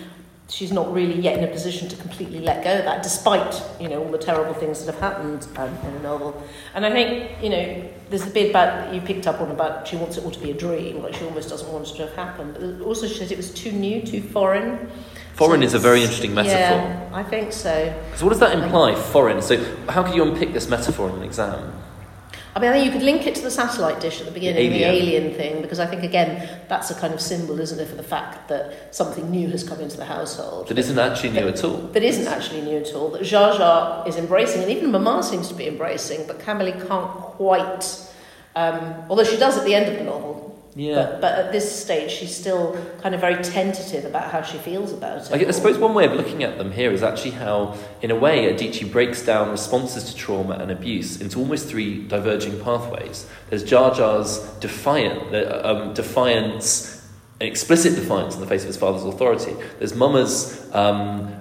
she's 0.49 0.73
not 0.73 0.93
really 0.93 1.21
yet 1.21 1.39
in 1.39 1.45
a 1.45 1.47
position 1.47 1.89
to 1.89 1.97
completely 1.97 2.41
let 2.41 2.65
go 2.65 2.77
of 2.79 2.85
that, 2.85 3.05
despite 3.05 3.63
you 3.81 3.89
know 3.89 4.03
all 4.03 4.11
the 4.11 4.19
terrible 4.19 4.55
things 4.55 4.85
that 4.85 4.93
have 4.93 5.01
happened 5.01 5.47
um, 5.59 5.69
in 5.87 5.95
the 5.95 6.01
novel. 6.01 6.43
And 6.75 6.85
I 6.85 6.91
think 6.91 7.41
you 7.41 7.51
know, 7.51 7.91
there's 8.11 8.25
the 8.25 8.33
bit 8.33 8.51
about 8.51 8.93
you 8.93 9.01
picked 9.01 9.29
up 9.29 9.41
on 9.41 9.51
about 9.53 9.87
she 9.87 9.97
wants 9.97 10.17
it 10.17 10.25
all 10.25 10.33
to 10.33 10.41
be 10.41 10.51
a 10.51 10.55
dream, 10.55 11.03
like 11.03 11.15
she 11.15 11.25
almost 11.25 11.49
doesn't 11.49 11.73
want 11.73 11.89
it 11.89 11.95
to 11.97 12.07
have 12.07 12.17
happened. 12.17 12.55
But 12.55 12.85
also, 12.85 13.07
she 13.07 13.15
says 13.15 13.31
it 13.31 13.37
was 13.37 13.55
too 13.55 13.71
new, 13.71 14.03
too 14.03 14.23
foreign. 14.23 14.91
Foreign 15.35 15.61
So 15.63 15.67
is 15.67 15.75
a 15.75 15.79
very 15.81 16.03
interesting 16.03 16.33
metaphor. 16.33 16.59
Yeah, 16.59 17.11
I 17.13 17.25
think 17.25 17.53
so. 17.53 17.93
So, 18.15 18.25
what 18.25 18.31
does 18.31 18.41
that 18.41 18.57
imply, 18.57 18.95
foreign? 18.95 19.43
So, 19.43 19.57
how 19.89 20.05
could 20.05 20.15
you 20.15 20.23
unpick 20.23 20.53
this 20.53 20.69
metaphor 20.69 21.09
in 21.11 21.17
an 21.17 21.23
exam? 21.23 21.73
I 22.57 22.61
mean, 22.61 22.71
I 22.71 22.75
think 22.75 22.87
you 22.87 22.93
could 22.93 23.03
link 23.03 23.27
it 23.27 23.35
to 23.35 23.43
the 23.43 23.51
satellite 23.51 24.01
dish 24.01 24.21
at 24.21 24.27
the 24.27 24.33
beginning, 24.33 24.71
the 24.71 24.85
alien. 24.85 24.95
alien 24.95 25.35
thing, 25.35 25.61
because 25.61 25.81
I 25.81 25.87
think, 25.87 26.05
again, 26.05 26.49
that's 26.69 26.89
a 26.93 26.95
kind 26.95 27.13
of 27.13 27.21
symbol, 27.21 27.59
isn't 27.59 27.81
it, 27.81 27.89
for 27.89 27.97
the 27.97 28.05
fact 28.05 28.47
that 28.47 28.95
something 28.95 29.29
new 29.29 29.49
has 29.51 29.65
come 29.69 29.81
into 29.81 29.97
the 29.97 30.05
household. 30.05 30.69
That 30.69 30.79
isn't 30.79 30.97
actually 30.97 31.31
new 31.31 31.49
at 31.49 31.65
all. 31.65 31.79
That 31.79 32.05
isn't 32.05 32.29
actually 32.29 32.61
new 32.61 32.79
at 32.79 32.95
all, 32.95 33.11
that 33.11 33.23
Jaja 33.23 34.07
is 34.07 34.17
embracing, 34.17 34.63
and 34.63 34.71
even 34.71 34.93
Mama 34.93 35.25
seems 35.25 35.49
to 35.49 35.55
be 35.55 35.67
embracing, 35.67 36.29
but 36.29 36.39
Kambili 36.39 36.75
can't 36.87 37.11
quite, 37.11 38.13
um, 38.55 39.05
although 39.09 39.25
she 39.25 39.37
does 39.37 39.59
at 39.59 39.65
the 39.65 39.75
end 39.75 39.91
of 39.91 39.99
the 39.99 40.05
novel. 40.05 40.44
Yeah. 40.77 40.95
But, 40.95 41.21
but 41.21 41.39
at 41.39 41.53
this 41.53 41.71
stage, 41.71 42.11
she's 42.11 42.35
still 42.35 42.77
kind 43.01 43.15
of 43.15 43.21
very 43.21 43.43
tentative 43.43 44.05
about 44.05 44.31
how 44.31 44.43
she 44.43 44.59
feels 44.59 44.93
about 44.93 45.31
it. 45.31 45.33
I, 45.33 45.49
I 45.49 45.51
suppose 45.53 45.79
one 45.79 45.95
way 45.95 46.05
of 46.05 46.13
looking 46.13 46.43
at 46.43 46.59
them 46.59 46.73
here 46.73 46.91
is 46.91 47.03
actually 47.03 47.33
how, 47.33 47.77
in 48.03 48.11
a 48.11 48.17
way, 48.17 48.53
Adichie 48.53 48.91
breaks 48.91 49.25
down 49.25 49.51
responses 49.51 50.05
to 50.05 50.17
trauma 50.17 50.55
and 50.55 50.71
abuse 50.73 51.21
into 51.21 51.39
almost 51.39 51.69
three 51.69 52.03
diverging 52.09 52.61
pathways. 52.61 53.29
There's 53.51 53.63
Jaja's 53.63 54.39
defiant, 54.59 55.33
um, 55.65 55.95
defiance, 55.95 57.09
explicit 57.41 57.95
defiance 57.95 58.35
in 58.35 58.41
the 58.41 58.47
face 58.47 58.63
of 58.63 58.69
his 58.69 58.77
father's 58.77 59.05
authority. 59.05 59.55
There's 59.79 59.95
Mama's 59.95 60.69
um, 60.75 61.33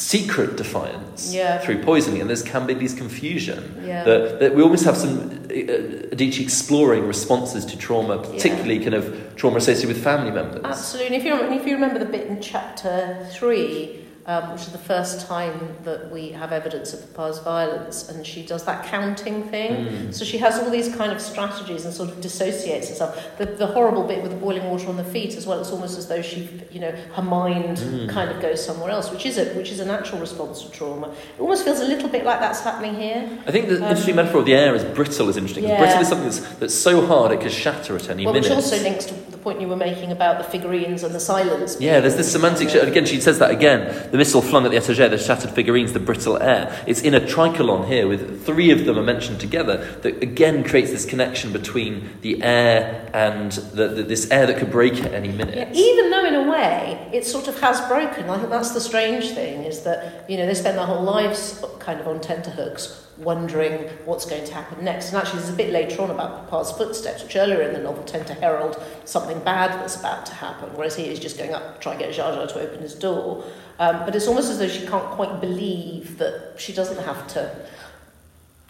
secret 0.00 0.56
defiance 0.56 1.32
Yeah. 1.34 1.58
through 1.58 1.82
poisoning, 1.82 2.20
and 2.22 2.28
there's 2.30 2.42
Kambili's 2.42 2.94
confusion. 2.94 3.82
Yeah. 3.84 4.04
That, 4.04 4.40
that 4.40 4.54
we 4.54 4.62
almost 4.62 4.84
have 4.84 4.96
some 4.96 5.18
uh, 5.50 6.14
Adichie 6.14 6.40
exploring 6.42 7.06
responses 7.06 7.64
to 7.66 7.76
trauma, 7.76 8.18
particularly 8.18 8.78
kind 8.80 8.94
of 8.94 9.36
trauma 9.36 9.58
associated 9.58 9.88
with 9.94 10.02
family 10.02 10.30
members. 10.30 10.62
Absolutely. 10.64 11.06
And 11.08 11.14
if 11.16 11.24
you, 11.24 11.34
if 11.60 11.66
you 11.66 11.74
remember 11.74 11.98
the 11.98 12.10
bit 12.10 12.26
in 12.28 12.40
chapter 12.40 13.26
three, 13.30 14.00
um, 14.30 14.52
which 14.52 14.62
is 14.62 14.72
the 14.80 14.84
first 14.94 15.26
time 15.26 15.56
that 15.84 16.00
we 16.14 16.22
have 16.40 16.50
evidence 16.52 16.88
of 16.94 17.00
Papa's 17.14 17.38
violence, 17.40 18.08
and 18.10 18.24
she 18.24 18.40
does 18.52 18.62
that 18.64 18.80
counting 18.86 19.38
thing. 19.54 19.72
Mm. 19.86 20.14
So 20.14 20.24
she 20.24 20.38
has 20.38 20.52
all 20.60 20.70
these 20.70 20.90
kind 21.00 21.10
of 21.12 21.20
strategies 21.20 21.84
and 21.84 21.92
sort 21.92 22.10
of 22.10 22.20
dissociates 22.20 22.88
herself. 22.90 23.10
The, 23.38 23.46
the 23.46 23.66
horrible 23.66 24.04
bit 24.10 24.22
with 24.22 24.30
the 24.30 24.36
boiling 24.46 24.64
water 24.70 24.88
on 24.88 24.96
the 24.96 25.04
feet 25.04 25.32
as 25.40 25.46
well, 25.46 25.58
it's 25.60 25.72
almost 25.76 25.98
as 25.98 26.06
though 26.06 26.22
she, 26.22 26.48
you 26.70 26.80
know, 26.84 26.92
her 27.16 27.22
mind 27.22 27.78
Mm. 27.80 28.08
kind 28.10 28.30
of 28.30 28.38
goes 28.46 28.64
somewhere 28.64 28.90
else, 28.90 29.10
which 29.10 29.24
is 29.30 29.36
a, 29.38 29.44
which 29.58 29.70
is 29.74 29.80
a 29.80 29.84
natural 29.94 30.20
response 30.20 30.62
to 30.62 30.70
trauma. 30.70 31.08
It 31.36 31.40
almost 31.40 31.64
feels 31.64 31.80
a 31.80 31.88
little 31.92 32.08
bit 32.08 32.24
like 32.24 32.40
that's 32.40 32.60
happening 32.60 32.94
here. 32.94 33.20
I 33.46 33.50
think 33.50 33.68
the 33.68 33.76
Um, 33.76 33.82
interesting 33.84 34.16
metaphor 34.16 34.40
of 34.40 34.46
the 34.46 34.54
air 34.54 34.74
is 34.74 34.84
brittle 34.84 35.28
is 35.28 35.36
interesting. 35.36 35.64
Yeah. 35.64 35.78
Brittle 35.82 36.02
is 36.02 36.08
something 36.08 36.28
that's, 36.30 36.40
that's 36.60 36.74
so 36.74 37.04
hard 37.06 37.32
it 37.32 37.40
could 37.40 37.52
shatter 37.52 37.96
at 37.96 38.08
any 38.10 38.24
Well, 38.24 38.34
minute. 38.34 38.48
which 38.50 38.56
also 38.56 38.76
links 38.82 39.06
to 39.06 39.14
point 39.42 39.60
you 39.60 39.68
were 39.68 39.76
making 39.76 40.12
about 40.12 40.38
the 40.38 40.44
figurines 40.44 41.02
and 41.02 41.14
the 41.14 41.20
silence. 41.20 41.80
yeah, 41.80 42.00
there's 42.00 42.16
this 42.16 42.30
semantic. 42.30 42.72
Again, 42.74 43.06
she 43.06 43.20
says 43.20 43.38
that 43.38 43.50
again. 43.50 44.10
The 44.10 44.18
missile 44.18 44.42
flung 44.42 44.64
at 44.64 44.70
the 44.70 44.76
etagere, 44.76 45.08
the 45.08 45.18
shattered 45.18 45.50
figurines, 45.50 45.92
the 45.92 46.00
brittle 46.00 46.40
air. 46.42 46.82
It's 46.86 47.02
in 47.02 47.14
a 47.14 47.26
tricolon 47.26 47.86
here 47.86 48.06
with 48.06 48.44
three 48.44 48.70
of 48.70 48.84
them 48.84 48.98
are 48.98 49.02
mentioned 49.02 49.40
together 49.40 49.78
that 50.02 50.22
again 50.22 50.64
creates 50.64 50.90
this 50.90 51.04
connection 51.04 51.52
between 51.52 52.10
the 52.20 52.42
air 52.42 53.10
and 53.14 53.52
the, 53.52 53.88
the, 53.88 54.02
this 54.02 54.30
air 54.30 54.46
that 54.46 54.58
could 54.58 54.70
break 54.70 54.94
at 55.02 55.12
any 55.12 55.32
minute. 55.32 55.56
Yeah, 55.56 55.72
even 55.72 56.10
though 56.10 56.19
in 56.30 56.46
a 56.46 56.50
way 56.50 57.10
it 57.12 57.26
sort 57.26 57.48
of 57.48 57.60
has 57.60 57.80
broken. 57.82 58.30
I 58.30 58.38
think 58.38 58.50
that's 58.50 58.70
the 58.70 58.80
strange 58.80 59.30
thing 59.30 59.64
is 59.64 59.82
that 59.82 60.28
you 60.30 60.36
know 60.36 60.46
they 60.46 60.54
spend 60.54 60.78
their 60.78 60.86
whole 60.86 61.02
lives 61.02 61.64
kind 61.78 62.00
of 62.00 62.06
on 62.06 62.20
tenterhooks, 62.20 63.06
wondering 63.18 63.88
what's 64.04 64.24
going 64.24 64.44
to 64.44 64.54
happen 64.54 64.84
next. 64.84 65.08
And 65.08 65.16
actually, 65.16 65.40
there's 65.40 65.52
a 65.52 65.56
bit 65.56 65.72
later 65.72 66.02
on 66.02 66.10
about 66.10 66.48
Papa's 66.48 66.72
footsteps, 66.72 67.22
which 67.22 67.36
earlier 67.36 67.62
in 67.62 67.72
the 67.72 67.80
novel 67.80 68.04
tend 68.04 68.26
to 68.28 68.34
herald 68.34 68.80
something 69.04 69.40
bad 69.40 69.70
that's 69.80 69.96
about 69.96 70.24
to 70.26 70.34
happen, 70.34 70.70
whereas 70.74 70.96
he 70.96 71.04
is 71.04 71.18
just 71.18 71.36
going 71.36 71.52
up 71.52 71.80
to 71.80 71.96
get 71.98 72.14
Jaja 72.14 72.48
to 72.48 72.60
open 72.60 72.80
his 72.80 72.94
door. 72.94 73.44
Um, 73.78 74.04
but 74.04 74.14
it's 74.14 74.28
almost 74.28 74.50
as 74.50 74.58
though 74.58 74.68
she 74.68 74.86
can't 74.86 75.06
quite 75.06 75.40
believe 75.40 76.18
that 76.18 76.54
she 76.58 76.72
doesn't 76.72 77.02
have 77.04 77.26
to 77.28 77.66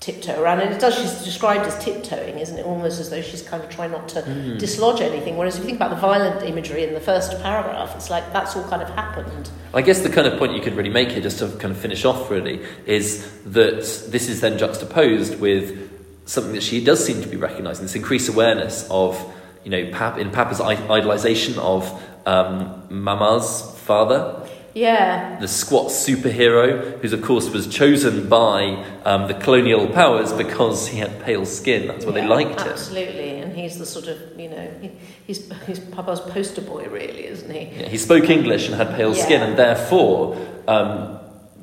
tiptoe 0.01 0.41
around. 0.41 0.61
And 0.61 0.73
it 0.75 0.81
does, 0.81 0.95
she's 0.99 1.23
described 1.25 1.67
as 1.67 1.79
tiptoeing, 1.85 2.39
isn't 2.39 2.59
it? 2.59 2.65
Almost 2.65 3.01
as 3.01 3.11
though 3.11 3.21
she's 3.21 3.43
kind 3.43 3.63
of 3.63 3.69
trying 3.69 3.91
not 3.93 4.09
to 4.11 4.23
Mm. 4.23 4.59
dislodge 4.59 5.01
anything. 5.03 5.37
Whereas 5.37 5.57
if 5.57 5.61
you 5.61 5.67
think 5.67 5.77
about 5.79 5.91
the 5.91 5.97
violent 5.97 6.43
imagery 6.43 6.85
in 6.85 6.95
the 6.95 7.01
first 7.01 7.41
paragraph, 7.43 7.95
it's 7.95 8.09
like 8.11 8.33
that's 8.33 8.57
all 8.57 8.65
kind 8.65 8.81
of 8.83 8.89
happened. 8.91 9.51
I 9.75 9.83
guess 9.83 10.01
the 10.01 10.09
kind 10.09 10.27
of 10.27 10.39
point 10.39 10.55
you 10.55 10.61
could 10.63 10.75
really 10.75 10.89
make 10.91 11.11
here, 11.11 11.21
just 11.21 11.39
to 11.41 11.49
kind 11.59 11.71
of 11.73 11.79
finish 11.79 12.05
off, 12.05 12.31
really, 12.31 12.61
is 12.87 13.31
that 13.45 13.81
this 14.11 14.29
is 14.29 14.41
then 14.41 14.57
juxtaposed 14.59 15.39
with 15.39 15.91
something 16.27 16.53
that 16.55 16.63
she 16.63 16.83
does 16.83 17.05
seem 17.05 17.21
to 17.23 17.29
be 17.29 17.37
recognising 17.37 17.85
this 17.85 17.95
increased 17.95 18.29
awareness 18.29 18.87
of, 18.91 19.23
you 19.65 19.71
know, 19.71 19.91
Pap, 19.93 20.17
in 20.19 20.31
Papa's 20.31 20.61
i- 20.61 20.77
idolisation 20.77 21.59
of 21.59 22.03
um, 22.27 22.83
Mama's 22.89 23.63
father, 23.85 24.47
Yeah. 24.75 25.39
the 25.41 25.49
squat 25.49 25.87
superhero, 25.89 26.99
who's 27.01 27.13
of 27.13 27.23
course 27.23 27.51
was 27.51 27.67
chosen 27.67 28.29
by 28.29 28.85
um, 29.05 29.27
the 29.29 29.35
colonial 29.35 29.87
powers 29.89 30.33
because 30.33 30.89
he 30.89 30.99
had 30.99 31.21
pale 31.23 31.45
skin. 31.47 31.89
That's 31.89 32.05
why 32.05 32.13
they 32.13 32.21
Yeah, 32.23 32.29
liked 32.29 32.61
him. 32.61 32.69
Absolutely. 32.69 33.41
And 33.41 33.57
he's 33.57 33.79
the 33.79 33.87
sort 33.87 34.07
of, 34.09 34.19
you 34.39 34.49
know, 34.49 34.71
he, 34.81 34.91
he's, 35.27 35.51
he's 35.67 35.79
Papa's 35.81 36.21
poster 36.21 36.61
boy, 36.63 36.87
really, 36.89 37.27
isn't 37.27 37.51
he? 37.51 37.81
Yeah, 37.81 37.89
he 37.89 37.99
spoke 37.99 38.29
English 38.31 38.67
and 38.69 38.77
had 38.77 38.95
pale 38.95 39.15
skin, 39.15 39.43
and 39.43 39.59
therefore, 39.59 40.37
um, 40.69 41.20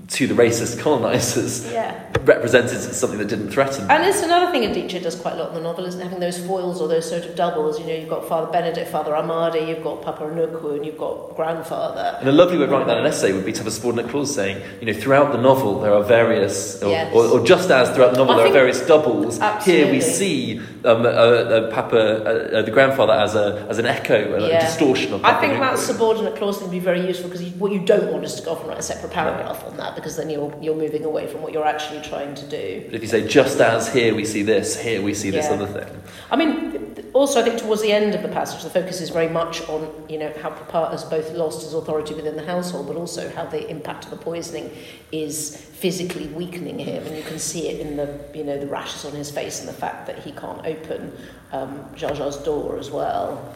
to 0.10 0.26
the 0.28 0.34
racist 0.34 0.80
colonisers, 0.80 1.70
Yeah. 1.72 1.94
represented 2.24 2.72
as 2.72 2.98
something 2.98 3.20
that 3.20 3.28
didn't 3.28 3.52
threaten. 3.52 3.90
And 3.92 4.04
it's 4.06 4.22
another 4.22 4.52
thing 4.52 4.62
Adichie 4.64 5.02
does 5.04 5.16
quite 5.16 5.34
a 5.34 5.38
lot 5.38 5.50
in 5.50 5.56
the 5.56 5.62
novel, 5.62 5.86
isn't 5.86 6.00
having 6.00 6.20
those 6.20 6.40
foils 6.40 6.80
or 6.82 6.88
those 6.88 7.10
sort 7.10 7.26
of 7.26 7.36
doubles. 7.36 7.80
You 7.80 7.88
know, 7.88 7.94
you've 7.94 8.10
got 8.10 8.28
Father 8.28 8.52
Benedict, 8.52 8.90
Father 8.90 9.12
Amadi, 9.16 9.68
you've 9.68 9.84
got 9.84 10.02
Papa-Nnukwu, 10.02 10.78
and 10.78 10.86
you've 10.86 10.98
got 10.98 11.36
Grandfather. 11.36 12.18
And 12.20 12.30
a 12.30 12.32
lovely 12.32 12.58
way 12.58 12.64
of 12.64 12.72
writing 12.72 12.88
that 12.88 12.98
in 13.00 13.06
an 13.06 13.12
essay 13.12 13.34
would 13.34 13.46
be 13.46 13.52
to 13.52 13.60
have 13.60 13.68
a 13.68 13.72
subordinate 13.72 14.10
clause 14.10 14.34
saying, 14.34 14.62
you 14.82 14.92
know, 14.92 15.00
throughout 15.00 15.32
the 15.34 15.42
novel 15.42 15.82
there 15.82 15.94
are 15.94 16.04
various, 16.04 16.82
or, 16.82 16.90
Yes. 16.90 17.14
or, 17.14 17.26
or 17.26 17.46
just 17.46 17.70
as 17.70 17.90
throughout 17.94 18.12
the 18.12 18.18
novel 18.18 18.36
I 18.36 18.38
there 18.38 18.48
are 18.48 18.54
various 18.54 18.86
doubles, 18.88 19.40
here 19.66 19.92
we 19.92 20.00
see 20.02 20.60
um, 20.86 21.06
uh, 21.06 21.10
uh, 21.10 21.72
Papa, 21.72 21.98
uh, 21.98 22.58
uh, 22.60 22.62
the 22.62 22.72
grandfather, 22.72 23.14
as 23.14 23.36
a 23.36 23.66
as 23.70 23.78
an 23.78 23.86
echo, 23.86 24.36
a 24.36 24.48
Yeah. 24.48 24.66
distortion 24.66 25.14
of 25.14 25.24
I 25.26 25.34
Papa 25.34 25.48
think 25.48 25.60
that 25.60 25.78
subordinate 25.78 26.36
clause 26.38 26.62
would 26.62 26.72
be 26.72 26.80
very 26.80 27.06
useful 27.06 27.30
because 27.30 27.46
what 27.54 27.72
you 27.72 27.80
don't 27.80 28.12
want 28.12 28.24
is 28.24 28.36
to 28.36 28.44
go 28.44 28.52
off 28.54 28.60
and 28.62 28.70
write 28.70 28.80
a 28.80 28.84
separate 28.84 29.12
paragraph 29.12 29.64
on 29.66 29.76
that 29.78 29.97
because 29.98 30.16
then 30.16 30.30
you're, 30.30 30.56
you're 30.62 30.76
moving 30.76 31.04
away 31.04 31.26
from 31.26 31.42
what 31.42 31.52
you're 31.52 31.66
actually 31.66 32.02
trying 32.02 32.36
to 32.36 32.46
do. 32.46 32.84
But 32.86 32.94
if 32.94 33.02
you 33.02 33.08
say, 33.08 33.28
just 33.28 33.60
as 33.60 33.92
here 33.92 34.14
we 34.14 34.24
see 34.26 34.44
this, 34.44 34.80
here 34.80 35.02
we 35.02 35.16
see 35.16 35.32
this 35.32 35.48
Yeah. 35.48 35.56
other 35.56 35.66
thing. 35.66 36.02
I 36.30 36.36
mean, 36.36 36.96
also, 37.14 37.42
I 37.42 37.44
think 37.44 37.58
towards 37.60 37.82
the 37.82 37.92
end 37.92 38.14
of 38.14 38.22
the 38.22 38.28
passage, 38.28 38.64
the 38.64 38.70
focus 38.70 39.02
is 39.02 39.10
very 39.10 39.28
much 39.28 39.68
on, 39.68 39.92
you 40.08 40.20
know, 40.20 40.32
how 40.44 40.52
Papa 40.52 40.92
has 40.92 41.04
both 41.04 41.34
lost 41.34 41.64
his 41.64 41.74
authority 41.74 42.14
within 42.14 42.36
the 42.36 42.46
household, 42.46 42.86
but 42.88 42.96
also 42.96 43.28
how 43.32 43.46
the 43.46 43.68
impact 43.70 44.06
of 44.06 44.12
the 44.12 44.18
poisoning 44.18 44.70
is 45.12 45.58
physically 45.58 46.28
weakening 46.28 46.78
him, 46.78 47.04
and 47.08 47.18
you 47.18 47.24
can 47.24 47.40
see 47.40 47.70
it 47.70 47.80
in 47.80 47.98
the, 47.98 48.20
you 48.36 48.44
know, 48.44 48.60
the 48.60 48.68
rashes 48.68 49.04
on 49.04 49.14
his 49.14 49.32
face 49.32 49.60
and 49.62 49.68
the 49.68 49.74
fact 49.74 50.06
that 50.06 50.20
he 50.20 50.32
can't 50.32 50.64
open 50.66 51.12
um, 51.52 51.84
Jaja's 51.96 52.38
door 52.38 52.78
as 52.78 52.92
well. 52.92 53.56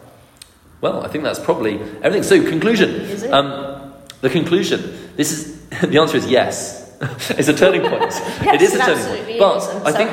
Well, 0.81 1.05
I 1.05 1.07
think 1.09 1.23
that's 1.23 1.39
probably 1.39 1.79
everything. 2.01 2.23
So, 2.23 2.41
conclusion. 2.49 2.89
Is 2.89 3.21
it? 3.21 3.31
Um, 3.31 3.93
the 4.21 4.29
conclusion. 4.29 4.81
This 5.15 5.31
is 5.31 5.50
the 5.87 5.97
answer 5.99 6.17
is 6.17 6.27
yes. 6.27 6.79
it's 7.31 7.47
a 7.47 7.53
turning 7.53 7.81
point. 7.81 8.03
it 8.03 8.61
is 8.61 8.73
Yes, 8.73 8.75
a 8.75 8.77
turning 8.77 9.25
point. 9.25 9.39
But 9.39 9.57
is. 9.57 9.83
I 9.85 9.91
think, 9.91 10.11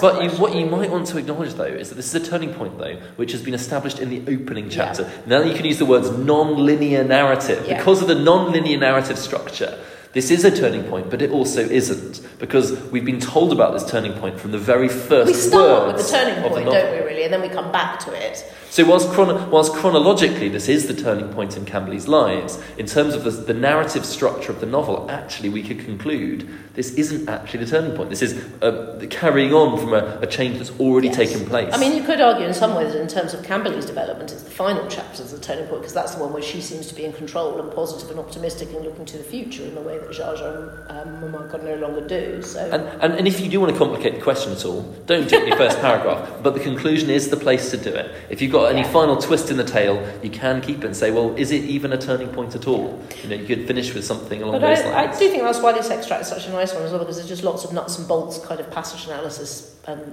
but 0.00 0.24
you, 0.24 0.30
what 0.40 0.52
you 0.54 0.66
might 0.66 0.90
want 0.90 1.06
to 1.08 1.18
acknowledge 1.18 1.54
though 1.54 1.62
is 1.64 1.90
that 1.90 1.94
this 1.94 2.12
is 2.12 2.26
a 2.26 2.28
turning 2.28 2.52
point 2.54 2.76
though, 2.78 2.96
which 3.14 3.30
has 3.32 3.40
been 3.40 3.54
established 3.54 4.00
in 4.00 4.10
the 4.10 4.20
opening 4.34 4.68
chapter. 4.68 5.08
Now 5.26 5.42
you 5.42 5.54
can 5.54 5.64
use 5.64 5.78
the 5.78 5.86
words 5.86 6.10
non-linear 6.10 7.04
narrative 7.04 7.64
Yeah. 7.68 7.76
because 7.78 8.02
of 8.02 8.08
the 8.08 8.16
non-linear 8.16 8.78
narrative 8.78 9.16
structure. 9.18 9.78
This 10.12 10.30
is 10.30 10.44
a 10.44 10.50
turning 10.56 10.84
point, 10.84 11.10
but 11.10 11.22
it 11.22 11.30
also 11.32 11.60
isn't 11.60 12.20
because 12.38 12.80
we've 12.90 13.04
been 13.04 13.20
told 13.20 13.52
about 13.52 13.72
this 13.72 13.88
turning 13.88 14.12
point 14.14 14.38
from 14.40 14.52
the 14.52 14.58
very 14.58 14.88
first 14.88 15.26
We 15.26 15.34
start 15.34 15.88
with 15.94 16.04
the 16.04 16.10
turning 16.10 16.36
of 16.38 16.42
the 16.44 16.48
point, 16.50 16.66
don't 16.66 17.03
we, 17.03 17.03
really? 17.14 17.24
And 17.24 17.32
then 17.32 17.42
we 17.42 17.48
come 17.48 17.70
back 17.72 17.98
to 18.00 18.12
it. 18.12 18.44
So, 18.70 18.84
whilst, 18.84 19.08
chrono- 19.10 19.48
whilst 19.50 19.72
chronologically 19.74 20.48
this 20.48 20.68
is 20.68 20.88
the 20.88 20.94
turning 20.94 21.28
point 21.32 21.56
in 21.56 21.64
Kambili's 21.64 22.08
lives, 22.08 22.60
in 22.76 22.86
terms 22.86 23.14
of 23.14 23.22
the, 23.22 23.30
the 23.30 23.54
narrative 23.54 24.04
structure 24.04 24.50
of 24.50 24.58
the 24.60 24.66
novel, 24.66 25.08
actually 25.10 25.48
we 25.48 25.62
could 25.62 25.78
conclude 25.84 26.48
this 26.74 26.92
isn't 26.94 27.28
actually 27.28 27.64
the 27.64 27.70
turning 27.70 27.96
point. 27.96 28.10
This 28.10 28.20
is 28.22 28.42
uh, 28.62 29.06
carrying 29.10 29.52
on 29.54 29.78
from 29.78 29.94
a, 29.94 30.18
a 30.20 30.26
change 30.26 30.58
that's 30.58 30.72
already 30.80 31.06
Yes. 31.08 31.16
taken 31.16 31.46
place. 31.46 31.72
I 31.72 31.78
mean, 31.78 31.96
you 31.96 32.02
could 32.02 32.20
argue 32.20 32.46
in 32.46 32.54
some 32.54 32.74
ways 32.74 32.92
that 32.94 33.00
in 33.00 33.06
terms 33.06 33.32
of 33.32 33.42
Kambili's 33.44 33.86
development, 33.86 34.32
it's 34.32 34.42
the 34.42 34.50
final 34.50 34.84
chapter 34.88 35.22
as 35.22 35.30
the 35.30 35.38
turning 35.38 35.66
point 35.66 35.82
because 35.82 35.94
that's 35.94 36.16
the 36.16 36.22
one 36.24 36.32
where 36.32 36.42
she 36.42 36.60
seems 36.60 36.88
to 36.88 36.94
be 36.96 37.04
in 37.04 37.12
control 37.12 37.60
and 37.60 37.72
positive 37.72 38.10
and 38.10 38.18
optimistic 38.18 38.72
and 38.72 38.84
looking 38.84 39.04
to 39.04 39.18
the 39.18 39.22
future 39.22 39.62
in 39.62 39.74
the 39.76 39.80
way 39.82 39.98
that 39.98 40.08
Jaja 40.10 40.88
and 40.90 40.98
um, 41.22 41.30
Mama 41.30 41.48
can 41.48 41.64
no 41.64 41.76
longer 41.76 42.04
do. 42.08 42.42
So, 42.42 42.58
and, 42.58 42.82
and, 43.02 43.14
and 43.14 43.28
if 43.28 43.38
you 43.40 43.48
do 43.48 43.60
want 43.60 43.72
to 43.72 43.78
complicate 43.78 44.16
the 44.16 44.20
question 44.20 44.52
at 44.52 44.64
all, 44.64 44.82
don't 45.06 45.28
do 45.28 45.36
it 45.36 45.42
in 45.42 45.48
your 45.48 45.56
first 45.56 45.78
paragraph. 45.80 46.28
But 46.42 46.54
the 46.54 46.60
conclusion 46.60 47.03
is 47.10 47.28
the 47.28 47.36
place 47.36 47.70
to 47.70 47.76
do 47.76 47.90
it. 47.90 48.10
If 48.30 48.40
you've 48.42 48.52
got 48.52 48.70
any 48.70 48.80
Yeah. 48.80 48.90
final 48.92 49.16
twist 49.16 49.50
in 49.50 49.56
the 49.56 49.64
tale, 49.64 50.02
you 50.22 50.30
can 50.30 50.60
keep 50.60 50.78
it 50.78 50.84
and 50.86 50.96
say, 50.96 51.10
well, 51.10 51.34
is 51.36 51.50
it 51.50 51.62
even 51.64 51.92
a 51.92 51.98
turning 51.98 52.28
point 52.28 52.54
at 52.54 52.66
all? 52.66 52.98
You 53.22 53.28
know, 53.30 53.36
you 53.36 53.46
could 53.46 53.66
finish 53.66 53.94
with 53.94 54.04
something 54.04 54.42
along 54.42 54.60
but 54.60 54.66
those 54.68 54.80
I, 54.84 54.90
lines. 54.90 55.16
I 55.16 55.18
do 55.18 55.28
think 55.30 55.42
that's 55.42 55.60
why 55.60 55.72
this 55.72 55.90
extract 55.90 56.22
is 56.22 56.28
such 56.28 56.46
a 56.46 56.50
nice 56.50 56.72
one 56.74 56.82
as 56.84 56.90
well 56.90 57.00
because 57.00 57.16
there's 57.16 57.28
just 57.28 57.42
lots 57.44 57.64
of 57.64 57.72
nuts 57.72 57.98
and 57.98 58.06
bolts 58.08 58.38
kind 58.38 58.60
of 58.60 58.70
passage 58.70 59.06
analysis 59.06 59.74
um, 59.86 59.98
that 59.98 60.04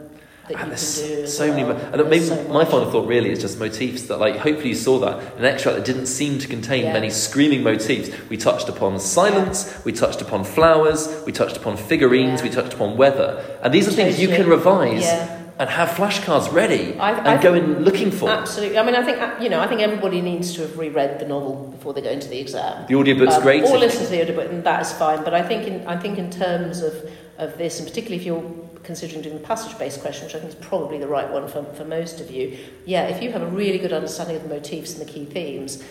you 0.49 0.55
And 0.55 0.57
can 0.59 0.69
there's 0.69 1.01
do. 1.01 1.27
so 1.27 1.47
many, 1.49 1.63
well. 1.63 1.75
mo- 1.75 1.89
and 1.93 2.09
maybe 2.09 2.25
so 2.25 2.43
my 2.49 2.65
final 2.65 2.89
thought 2.89 3.07
really 3.07 3.29
is 3.31 3.39
just 3.39 3.59
motifs 3.59 4.03
that, 4.03 4.17
like, 4.19 4.37
hopefully 4.37 4.69
you 4.69 4.75
saw 4.75 4.97
that 4.99 5.19
an 5.37 5.45
extract 5.45 5.77
that 5.77 5.85
didn't 5.85 6.07
seem 6.07 6.39
to 6.39 6.47
contain 6.47 6.85
Yeah. 6.85 6.93
many 6.93 7.09
screaming 7.11 7.61
motifs. 7.63 8.09
We 8.29 8.37
touched 8.37 8.67
upon 8.67 8.99
silence, 8.99 9.71
we 9.85 9.91
touched 9.91 10.21
upon 10.21 10.43
flowers, 10.43 11.07
we 11.25 11.31
touched 11.31 11.57
upon 11.57 11.77
figurines, 11.77 12.39
Yeah. 12.41 12.47
we 12.47 12.53
touched 12.53 12.73
upon 12.73 12.97
weather, 12.97 13.39
and 13.61 13.71
these 13.73 13.87
are 13.87 13.91
things 13.91 14.19
you 14.19 14.27
can 14.29 14.47
revise 14.49 15.03
Yeah. 15.03 15.37
And 15.61 15.69
have 15.69 15.89
flashcards 15.89 16.51
ready 16.51 16.97
I- 16.99 17.11
and 17.19 17.27
I 17.27 17.39
go 17.39 17.53
in 17.53 17.83
looking 17.83 18.09
for. 18.09 18.27
Absolutely. 18.27 18.79
I 18.79 18.83
mean, 18.83 18.95
I 18.95 19.03
think 19.03 19.19
you 19.43 19.47
know, 19.47 19.59
I 19.59 19.67
think 19.67 19.79
everybody 19.81 20.19
needs 20.19 20.55
to 20.55 20.61
have 20.63 20.75
reread 20.75 21.19
the 21.19 21.27
novel 21.27 21.67
before 21.77 21.93
they 21.93 22.01
go 22.01 22.09
into 22.09 22.27
the 22.27 22.39
exam. 22.39 22.85
The 22.87 22.95
audiobook's 22.95 23.35
Um, 23.35 23.43
great. 23.43 23.63
Or 23.65 23.77
listen 23.77 24.03
to 24.05 24.09
the 24.09 24.21
audiobook, 24.23 24.49
and 24.49 24.63
that 24.63 24.81
is 24.81 24.91
fine. 24.91 25.23
But 25.23 25.35
I 25.35 25.43
think, 25.43 25.67
in, 25.67 25.87
I 25.87 25.97
think 25.97 26.17
in 26.17 26.31
terms 26.31 26.81
of, 26.81 26.93
of 27.37 27.59
this, 27.59 27.77
and 27.79 27.87
particularly 27.87 28.17
if 28.19 28.25
you're 28.25 28.43
considering 28.81 29.21
doing 29.21 29.37
the 29.37 29.47
passage-based 29.47 30.01
question, 30.01 30.25
which 30.25 30.33
I 30.33 30.39
think 30.39 30.49
is 30.49 30.55
probably 30.55 30.97
the 30.97 31.07
right 31.07 31.29
one 31.29 31.47
for, 31.47 31.63
for 31.63 31.85
most 31.85 32.19
of 32.19 32.31
you, 32.31 32.57
yeah, 32.85 33.03
if 33.03 33.21
you 33.21 33.31
have 33.31 33.43
a 33.43 33.51
really 33.61 33.77
good 33.77 33.93
understanding 33.93 34.37
of 34.37 34.41
the 34.41 34.49
motifs 34.49 34.93
and 34.97 35.07
the 35.07 35.11
key 35.13 35.25
themes, 35.25 35.83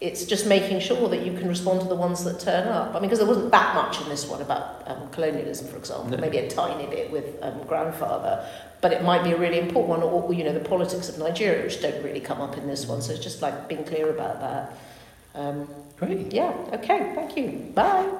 it's 0.00 0.24
just 0.24 0.46
making 0.46 0.80
sure 0.80 1.08
that 1.10 1.26
you 1.26 1.36
can 1.36 1.46
respond 1.46 1.82
to 1.82 1.86
the 1.86 1.94
ones 1.94 2.24
that 2.24 2.40
turn 2.40 2.66
up. 2.68 2.90
I 2.90 2.92
mean, 2.94 3.02
because 3.02 3.18
there 3.18 3.28
wasn't 3.28 3.50
that 3.50 3.74
much 3.74 4.00
in 4.00 4.08
this 4.08 4.26
one 4.26 4.40
about 4.40 4.82
um, 4.86 5.10
colonialism, 5.10 5.68
for 5.68 5.76
example, 5.76 6.08
No. 6.08 6.16
maybe 6.16 6.38
a 6.38 6.48
tiny 6.48 6.86
bit 6.86 7.10
with 7.10 7.26
um, 7.42 7.62
grandfather, 7.66 8.46
but 8.80 8.92
it 8.92 9.04
might 9.04 9.22
be 9.22 9.32
a 9.32 9.36
really 9.36 9.58
important 9.58 9.98
one, 9.98 10.02
or, 10.02 10.32
you 10.32 10.42
know, 10.42 10.54
the 10.54 10.60
politics 10.60 11.10
of 11.10 11.18
Nigeria, 11.18 11.62
which 11.64 11.82
don't 11.82 12.02
really 12.02 12.20
come 12.20 12.40
up 12.40 12.56
in 12.56 12.66
this 12.66 12.86
one. 12.86 13.02
So 13.02 13.12
it's 13.12 13.22
just 13.22 13.42
like 13.42 13.68
being 13.68 13.84
clear 13.84 14.08
about 14.08 14.40
that. 14.40 14.76
Um, 15.34 15.68
Great. 15.98 16.32
yeah, 16.32 16.52
okay, 16.72 17.12
thank 17.14 17.36
you. 17.36 17.70
Bye. 17.74 18.10